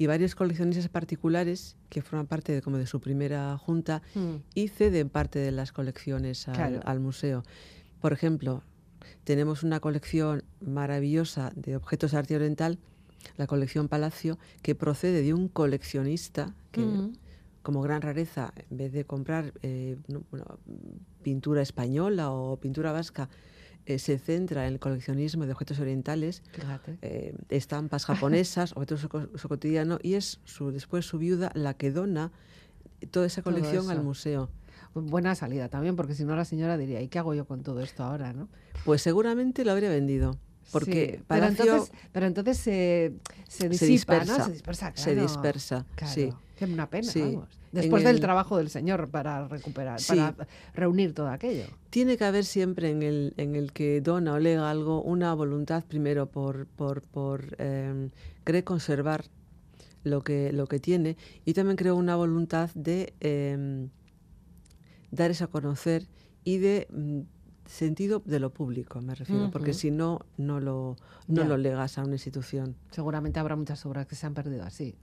[0.00, 4.36] y varios coleccionistas particulares que forman parte de, como de su primera junta Mm.
[4.54, 6.80] y ceden parte de las colecciones al, Claro.
[6.84, 7.42] al museo.
[8.00, 8.62] Por ejemplo,
[9.24, 12.78] tenemos una colección maravillosa de objetos de arte oriental,
[13.36, 16.86] la colección Palacio, que procede de un coleccionista que,
[17.62, 20.58] como gran rareza, en vez de comprar eh, no, bueno,
[21.22, 23.28] pintura española o pintura vasca,
[23.86, 26.42] eh, se centra en el coleccionismo de objetos orientales,
[27.02, 31.90] eh, estampas japonesas, objetos su, su cotidiano, y es su, después su viuda la que
[31.90, 32.30] dona
[33.10, 34.50] toda esa colección al museo.
[35.06, 37.80] Buena salida también, porque si no la señora diría, ¿y qué hago yo con todo
[37.80, 38.32] esto ahora?
[38.32, 38.48] ¿no?
[38.84, 40.36] Pues seguramente lo habría vendido.
[40.70, 43.14] Porque Sí, pero entonces, pero entonces se,
[43.48, 44.20] se se disipa, ¿no?
[44.24, 44.44] dispersa.
[44.44, 45.22] Se dispersa, se claro.
[45.22, 46.32] dispersa, Claro, sí.
[46.58, 47.20] Qué una pena, Sí.
[47.20, 47.48] vamos.
[47.72, 50.16] En Después del el- trabajo del señor para recuperar, Sí.
[50.16, 51.64] para reunir todo aquello.
[51.90, 55.84] Tiene que haber siempre en el, en el que dona o lega algo una voluntad
[55.84, 58.10] primero por, por, por eh,
[58.44, 59.24] querer conservar
[60.04, 63.88] lo que, lo que tiene y también creo una voluntad de eh,
[65.10, 66.06] dar eso a conocer
[66.44, 67.20] y de mm,
[67.66, 69.78] sentido de lo público, me refiero, porque Ujú.
[69.80, 70.96] si no, no lo,
[71.26, 71.48] no Ya.
[71.48, 72.76] lo legas a una institución.
[72.90, 74.94] Seguramente habrá muchas obras que se han perdido así.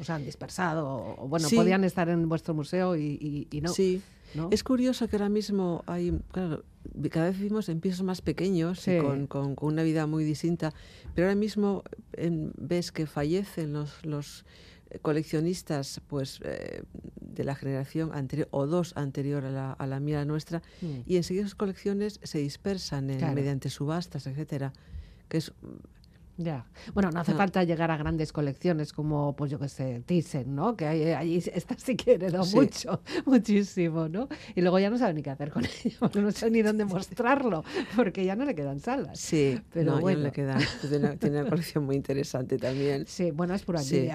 [0.00, 1.54] O se han dispersado, o, o bueno, Sí.
[1.56, 3.68] podían estar en vuestro museo y, y- y no.
[3.68, 4.00] Sí,
[4.34, 4.48] ¿no?
[4.50, 6.64] Es curioso que ahora mismo hay, claro,
[7.10, 8.98] cada vez vivimos en pisos más pequeños y Sí.
[8.98, 10.72] con, con- con una vida muy distinta,
[11.14, 11.82] pero ahora mismo
[12.14, 14.44] em, ves que fallecen los, los
[15.00, 16.82] coleccionistas pues eh,
[17.20, 21.00] de la generación anterior o dos anterior a la, a la mía, la nuestra, Mm.
[21.06, 23.34] y enseguida sus colecciones se dispersan en- Claro.
[23.34, 24.72] mediante subastas, etcétera,
[25.28, 25.52] que es
[26.38, 26.64] Ya.
[26.94, 27.36] Bueno, no hace Ah.
[27.36, 30.76] falta llegar a grandes colecciones como, pues yo qué sé, Thyssen, ¿no?
[30.78, 32.56] Que allí esta sí que heredó Sí.
[32.56, 34.28] mucho, muchísimo, ¿no?
[34.54, 37.64] Y luego ya no sabe ni qué hacer con ello, no sabe ni dónde mostrarlo,
[37.96, 39.20] porque ya no le quedan salas.
[39.20, 40.20] sí, Pero no, ya no bueno.
[40.22, 43.04] le queda, tiene una, tiene una colección muy interesante también.
[43.06, 44.08] Sí, bueno, es pura Sí.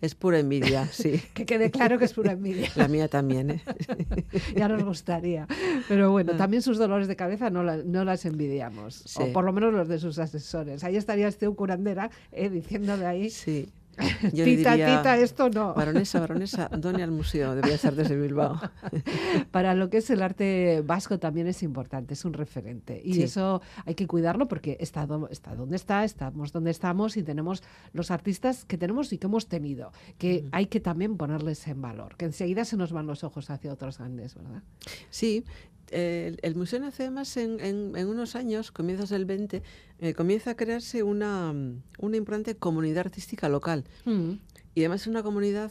[0.00, 1.20] Es pura envidia, sí.
[1.34, 2.70] Que quede claro que es pura envidia.
[2.76, 3.62] La mía también, ¿eh?
[4.56, 5.46] ya nos gustaría.
[5.88, 9.02] Pero bueno, también sus dolores de cabeza no, la- no las envidiamos.
[9.16, 9.30] O Sí.
[9.32, 10.84] por lo menos los de sus asesores.
[10.84, 13.68] Ahí estaría este curandera eh, diciéndole ahí, Sí.
[14.32, 15.74] Yo tita, diría, tita, esto no.
[15.76, 18.58] Baronesa, baronesa, done al Museo de Bellas Artes de Bilbao.
[19.50, 23.00] Para lo que es el arte vasco también es importante, es un referente.
[23.04, 23.22] Y Sí.
[23.24, 27.62] eso hay que cuidarlo porque está, está donde está, estamos donde estamos y tenemos
[27.92, 32.16] los artistas que tenemos y que hemos tenido, que hay que también ponerles en valor,
[32.16, 34.62] que enseguida se nos van los ojos hacia otros grandes, ¿verdad?
[35.10, 35.44] Sí,
[35.90, 39.62] el, el museo nace además en, en- en unos años, comienzos del 20,
[40.00, 43.84] eh, comienza a crearse una, mm, una importante comunidad artística local.
[44.74, 45.70] Y además es una comunidad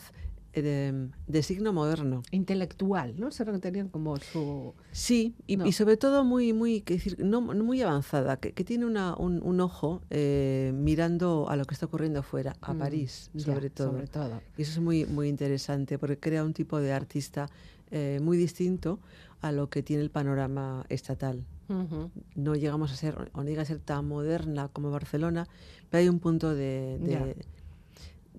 [0.51, 2.24] eh, de, de signo moderno.
[2.32, 3.32] Intelectual, ¿no?
[3.32, 4.74] Se tenían como su...
[4.91, 5.65] Sí, y, No.
[5.67, 9.61] y sobre todo muy, muy, decir, no, muy avanzada, que, que tiene una, un, un
[9.61, 13.91] ojo eh, mirando a lo que está ocurriendo afuera, a Mm, París, ya, sobre todo.
[13.91, 14.41] Sobre todo.
[14.57, 17.47] Y eso es muy, muy interesante porque crea un tipo de artista
[17.91, 18.99] eh, muy distinto
[19.42, 21.46] a lo que tiene el panorama estatal.
[22.36, 25.48] No llegamos a ser, o no llega a ser tan moderna como Barcelona,
[25.90, 26.98] pero hay un punto de,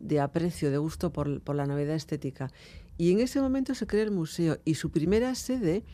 [0.00, 2.50] de, aprecio, de gusto por, por la novedad estética.
[2.98, 5.84] Y en ese momento se crea el museo y su primera sede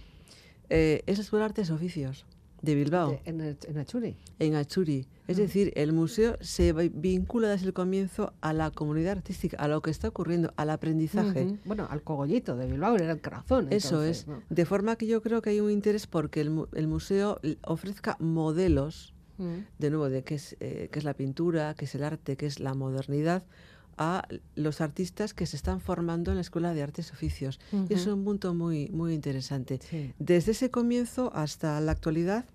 [0.70, 2.26] eh, es la Escuela de Artes y Oficios.
[2.62, 3.10] de Bilbao.
[3.10, 4.16] De- en, el- en Achuri.
[4.38, 5.06] en Achuri.
[5.28, 9.66] Es decir, el museo se vi- vincula desde el comienzo a la comunidad artística, a
[9.68, 11.58] lo que está ocurriendo, al aprendizaje.
[11.64, 13.66] Bueno, al cogollito de Bilbao, era el corazón.
[13.70, 14.28] Eso entonces, es.
[14.28, 14.42] ¿no?
[14.48, 19.12] De forma que yo creo que hay un interés porque el, el museo ofrezca modelos,
[19.38, 19.66] Mm.
[19.78, 22.46] de nuevo, de qué es, eh, qué es la pintura, qué es el arte, qué
[22.46, 23.44] es la modernidad,
[23.98, 27.60] a los artistas que se están formando en la Escuela de Artes y Oficios.
[27.90, 28.16] Y es Ujú.
[28.16, 29.78] un punto muy, muy interesante.
[29.82, 30.14] Sí.
[30.18, 32.46] Desde ese comienzo hasta la actualidad,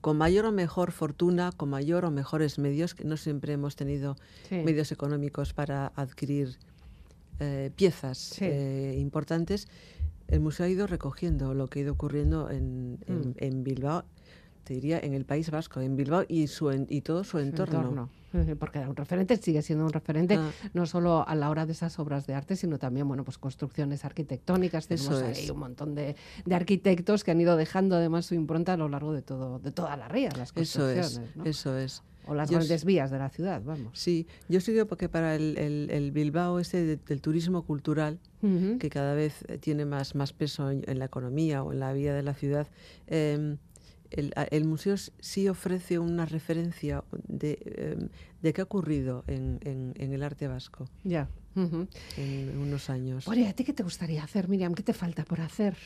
[0.00, 4.16] con mayor o mejor fortuna, con mayor o mejores medios, que no siempre hemos tenido
[4.48, 4.56] Sí.
[4.64, 6.56] medios económicos para adquirir
[7.40, 8.44] eh, piezas Sí.
[8.44, 9.68] eh, importantes,
[10.26, 13.34] el museo ha ido recogiendo lo que ha ido ocurriendo en, en- Mm.
[13.38, 14.04] en Bilbao,
[14.68, 18.10] te diría en el País Vasco, en Bilbao y, su en- y todo su entorno.
[18.58, 20.50] Porque era un referente, sigue siendo un referente, Ah.
[20.74, 24.04] no solo a la hora de esas obras de arte, sino también, bueno, pues construcciones
[24.04, 24.90] arquitectónicas.
[24.90, 25.50] Eso Tenemos ahí es.
[25.50, 26.14] un montón de,
[26.44, 29.72] de arquitectos que han ido dejando además su impronta a lo largo de todo, de
[29.72, 31.44] toda la ría, las Eso es, construcciones, ¿no?
[31.46, 32.02] eso es.
[32.26, 33.98] O las Yo grandes vías de la ciudad, vamos.
[33.98, 38.18] Sí, yo sí digo porque para el, el- el Bilbao de- del turismo cultural,
[38.78, 41.94] que cada vez eh, tiene más, más peso en, en la economía o en la
[41.94, 42.66] vida de la ciudad,
[43.06, 43.56] eh,
[44.10, 48.08] el, el museo sí ofrece una referencia de, eh,
[48.42, 51.28] de qué ha ocurrido en, en- en el arte vasco Ya.
[52.16, 53.26] En unos años.
[53.26, 54.74] Oye, ¿a ti qué te gustaría hacer, Miriam?
[54.74, 55.76] ¿Qué te falta por hacer?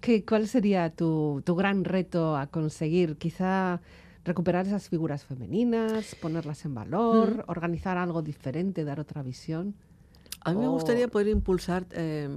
[0.00, 3.16] ¿Qué, ¿Cuál sería tu, tu gran reto a conseguir?
[3.16, 3.80] Quizá
[4.24, 9.74] recuperar esas figuras femeninas, ponerlas en valor, organizar algo diferente, dar otra visión.
[10.44, 12.28] A mí me gustaría poder impulsar, eh,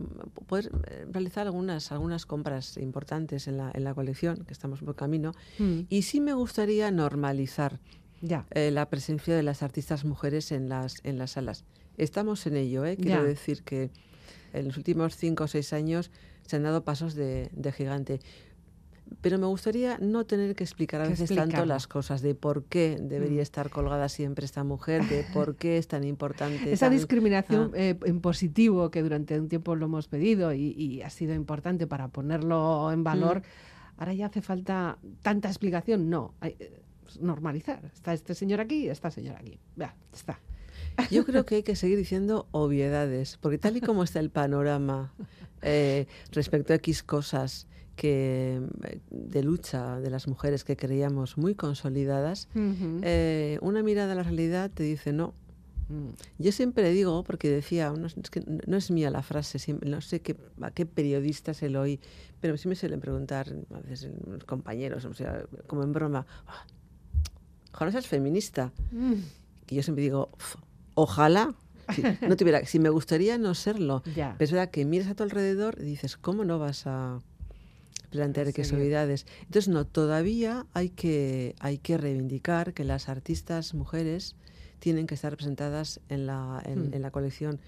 [0.48, 0.72] poder
[1.12, 5.82] realizar algunas, algunas compras importantes en la, en la colección, que estamos por camino, Mm.
[5.90, 7.80] y sí me gustaría normalizar
[8.22, 8.46] Ya.
[8.52, 11.66] eh, la presencia de las artistas mujeres en las, en las salas.
[11.98, 12.96] Estamos en ello, ¿eh?
[12.96, 13.28] quiero Ya.
[13.28, 13.92] decir que
[14.54, 16.10] en los últimos cinco o seis años
[16.46, 18.22] se han dado pasos de, de gigante.
[19.22, 22.98] Pero me gustaría no tener que explicar a veces tanto las cosas de por qué
[23.02, 23.42] debería Mm.
[23.42, 26.72] estar colgada siempre esta mujer, de por qué es tan importante.
[26.72, 27.78] Esa discriminación Ah.
[27.78, 31.88] eh, en positivo que durante un tiempo lo hemos pedido y, y ha sido importante
[31.88, 33.42] para ponerlo en valor,
[33.98, 36.10] ahora ya hace falta tanta explicación.
[36.10, 36.82] No, hay, eh,
[37.22, 37.86] normalizar.
[37.94, 39.60] Está este señor aquí, esta señora aquí.
[39.76, 40.40] Ya, está.
[41.10, 45.14] Yo creo que hay que seguir diciendo obviedades, porque tal y como está el panorama
[45.62, 48.62] eh, respecto a X cosas que
[49.12, 52.48] de lucha de las mujeres que creíamos muy consolidadas,
[53.04, 55.34] eh, una mirada a la realidad te dice no.
[55.90, 56.10] Mm.
[56.38, 60.00] Yo siempre digo, porque decía, no, es que no es mía la frase, siempre- no
[60.02, 62.00] sé qué, a qué periodista se lo oí,
[62.40, 66.66] pero sí me suelen preguntar a veces los compañeros, o sea, como en broma, "Ah,
[67.74, 68.72] ojalá seas feminista.
[68.92, 69.14] Mm.
[69.70, 70.56] Y yo siempre digo, "Uf,
[70.94, 71.56] ojalá.
[71.96, 74.04] Si, no tuviera, si me gustaría no serlo.
[74.38, 77.22] Pero es verdad que miras a tu alrededor y dices, ¿cómo no vas a
[78.10, 78.80] plantear que seguir.
[78.84, 79.26] obviedades?
[79.42, 84.36] Entonces, no, todavía hay que, hay que reivindicar que las artistas mujeres
[84.80, 86.94] tienen que estar representadas en la, en, Hmm.
[86.94, 87.60] en la colección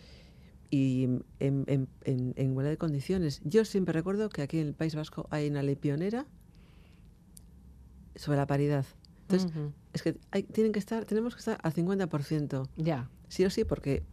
[0.71, 1.05] y
[1.39, 3.41] en, en, en- igualdad de condiciones.
[3.43, 6.27] Yo siempre recuerdo que aquí en el País Vasco hay una ley pionera
[8.15, 8.85] sobre la paridad.
[9.21, 9.51] Entonces,
[9.93, 13.09] es que hay- tienen que estar, tenemos que estar al 50%, Ya.
[13.27, 14.03] sí o sí, porque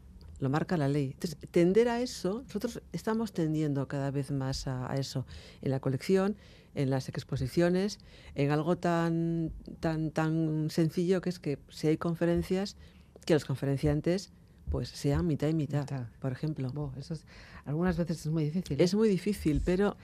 [0.41, 1.13] lo marca la ley.
[1.13, 5.27] Entonces, tender a eso, nosotros estamos tendiendo cada vez más a, a eso,
[5.63, 6.37] en la colección,
[6.75, 7.99] en las exposiciones,
[8.35, 12.77] en algo tan, tan, tan sencillo que es que si hay conferencias,
[13.25, 14.33] que los conferenciantes
[14.71, 16.07] pues sean mitad y mitad, Mitad.
[16.21, 16.71] por ejemplo.
[16.73, 17.25] Bo, eso es,
[17.65, 18.81] algunas veces es muy difícil.
[18.81, 18.85] ¿eh?
[18.85, 19.97] Es muy difícil, pero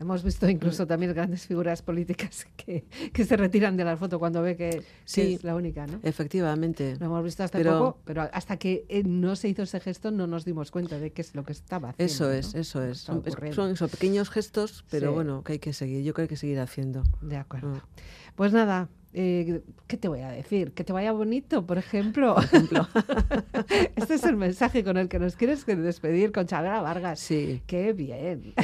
[0.00, 4.40] Hemos visto incluso también grandes figuras políticas que, que se retiran de la foto cuando
[4.40, 4.82] ve que,
[5.14, 6.00] es la única, ¿no?
[6.02, 6.96] efectivamente.
[6.98, 10.10] Lo hemos visto hasta Pero- poco, pero hasta que eh, no se hizo ese gesto
[10.10, 12.12] no nos dimos cuenta de qué es lo que estaba haciendo.
[12.12, 12.60] Eso es, ¿no?
[12.62, 12.98] eso es.
[12.98, 13.22] Son,
[13.90, 15.14] pequeños gestos, pero Sí.
[15.14, 16.02] bueno, que hay que seguir.
[16.02, 17.02] Yo creo que hay que seguir haciendo.
[17.20, 17.74] De acuerdo.
[17.76, 17.84] Ah.
[18.34, 20.72] Pues nada, eh, ¿qué te voy a decir?
[20.72, 22.36] Que te vaya bonito, por ejemplo.
[23.96, 27.18] este es el mensaje con el que nos quieres despedir con Chavera Vargas.
[27.18, 27.60] Sí.
[27.66, 28.54] Qué bien.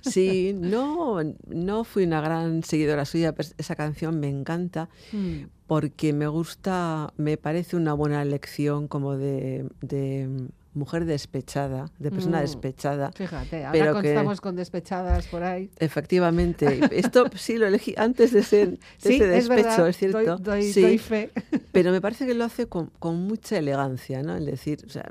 [0.00, 6.12] Sí, no, no fui una gran seguidora suya, pero esa canción me encanta Mm, porque
[6.12, 12.42] me gusta, me parece una buena lección como de, de mujer despechada, de persona Mm.
[12.42, 13.12] despechada.
[13.12, 15.70] Fíjate, ahora Pero que- estamos con despechadas por ahí.
[15.78, 19.96] Efectivamente, esto sí lo elegí antes de ser de Sí, ese es despecho, verdad, es
[19.96, 20.18] cierto.
[20.36, 21.30] Doy, doy- sí, doy fe.
[21.72, 24.36] pero me parece que lo hace con, con mucha elegancia, ¿no?
[24.36, 25.08] Es decir, o sea,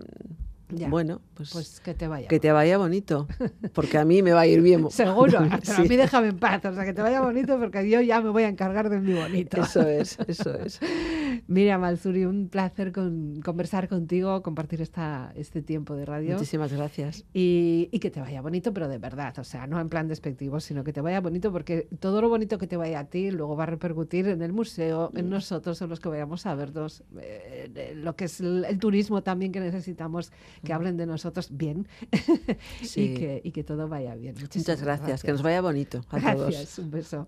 [0.89, 2.27] Bueno, pues, pues, que te vaya.
[2.27, 3.27] Que te vaya bonito,
[3.73, 4.89] porque a mí me va a ir bien.
[4.91, 8.01] Seguro, pero a mí déjame en paz, o sea, que te vaya bonito porque yo
[8.01, 9.61] ya me voy a encargar de mi bonito.
[9.61, 10.79] Eso es, eso es.
[11.47, 16.33] Mira, Malzuri, un placer con, conversar contigo, compartir esta, este tiempo de radio.
[16.33, 17.25] Muchísimas gracias.
[17.33, 20.59] Y, y, que te vaya bonito, pero de verdad, o sea, no en plan despectivo,
[20.59, 23.55] sino que te vaya bonito porque todo lo bonito que te vaya a ti luego
[23.55, 25.29] va a repercutir en el museo, en mm.
[25.29, 29.51] nosotros, en los que vayamos a vernos, eh, lo que es el, el turismo también
[29.51, 30.31] que necesitamos
[30.63, 31.87] que hablen de nosotros bien
[32.95, 34.35] y, que, y, que, todo vaya bien.
[34.39, 35.23] Muchas gracias.
[35.23, 37.27] que nos vaya bonito a gracias, un beso.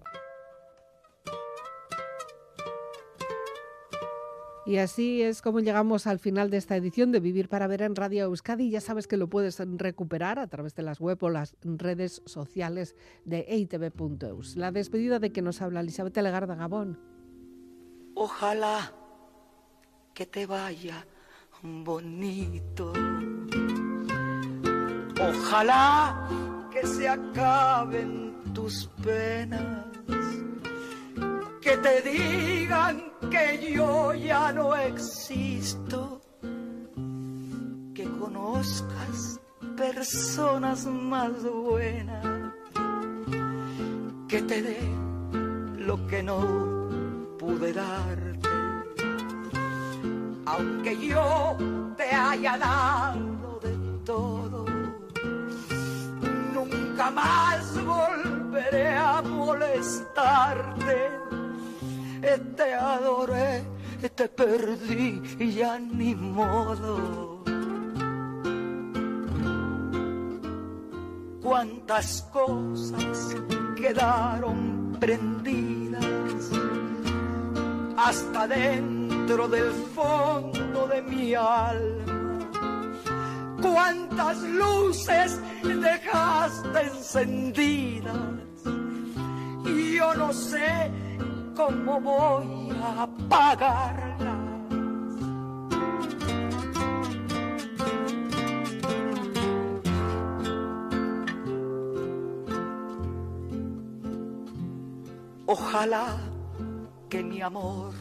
[4.66, 7.96] Y así es como llegamos al final de esta edición de Vivir para Ver en
[7.98, 8.70] Radio Euskadi.
[8.70, 12.96] Ya sabes que lo puedes recuperar a través de las web o las redes sociales
[13.26, 14.56] de eitv.eus.
[14.56, 16.98] La despedida de que nos habla Elizabeth Legarda Gabón.
[18.16, 18.94] Ojalá
[20.14, 21.06] que te vaya
[21.64, 22.91] bonito.
[25.20, 26.28] Ojalá
[26.72, 29.86] que se acaben tus penas,
[31.61, 36.22] que te digan que yo ya no existo,
[37.95, 39.39] que conozcas
[39.78, 42.53] personas más buenas,
[44.28, 44.80] que te dé
[45.78, 46.39] lo que no
[47.39, 48.33] pude darte,
[50.46, 51.58] aunque yo
[51.98, 54.66] te haya dado de todo
[56.54, 61.12] nunca más volveré a molestarte.
[62.56, 63.64] Te adoré,
[64.16, 67.44] te perdí y ya ni modo.
[71.41, 73.36] Cuántas cosas
[73.76, 76.06] quedaron prendidas
[77.98, 78.48] hasta
[79.26, 82.39] dentro del fondo de mi alma
[83.61, 88.17] cuántas luces dejaste encendidas
[89.65, 90.91] y yo no sé
[91.55, 94.03] cómo voy a apagarlas.
[105.45, 106.17] Ojalá
[107.09, 107.93] que mi amor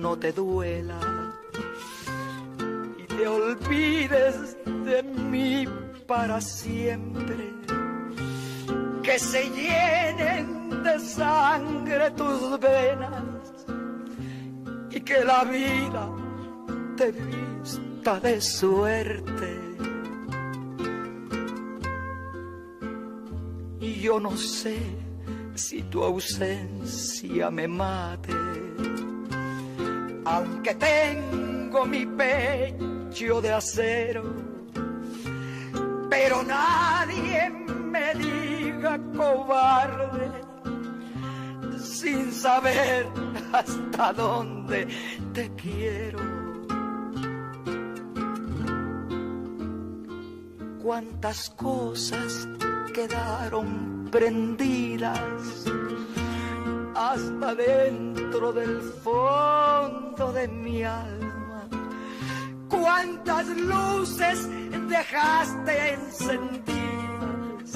[0.00, 0.98] no te duela
[2.98, 5.64] y te olvides de mí
[6.06, 7.52] para siempre.
[9.02, 13.66] Que se llenen de sangre tus venas
[14.90, 16.10] y que la vida
[16.96, 19.60] te vista de suerte.
[23.80, 24.78] Y yo no sé
[25.54, 28.32] si tu ausencia me mate,
[30.32, 34.22] aunque tengo mi pecho de acero
[36.10, 37.50] pero nadie
[37.94, 40.48] me diga cobarde
[41.98, 43.06] sin saber
[43.52, 44.86] hasta dónde
[45.32, 46.18] te quiero.
[50.82, 52.48] Cuántas cosas
[52.94, 55.64] quedaron prendidas
[56.98, 61.68] hasta dentro del fondo de mi alma.
[62.68, 64.48] Cuántas luces
[64.88, 67.70] dejaste encendidas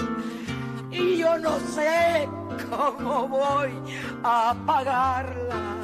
[0.91, 2.29] y yo no sé
[2.69, 3.71] cómo voy
[4.25, 5.79] a apagarla.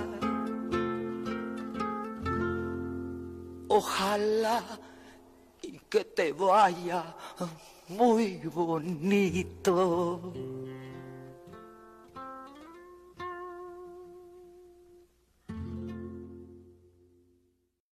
[3.69, 4.63] Ojalá
[5.63, 7.15] y que te vaya
[7.89, 10.33] muy bonito.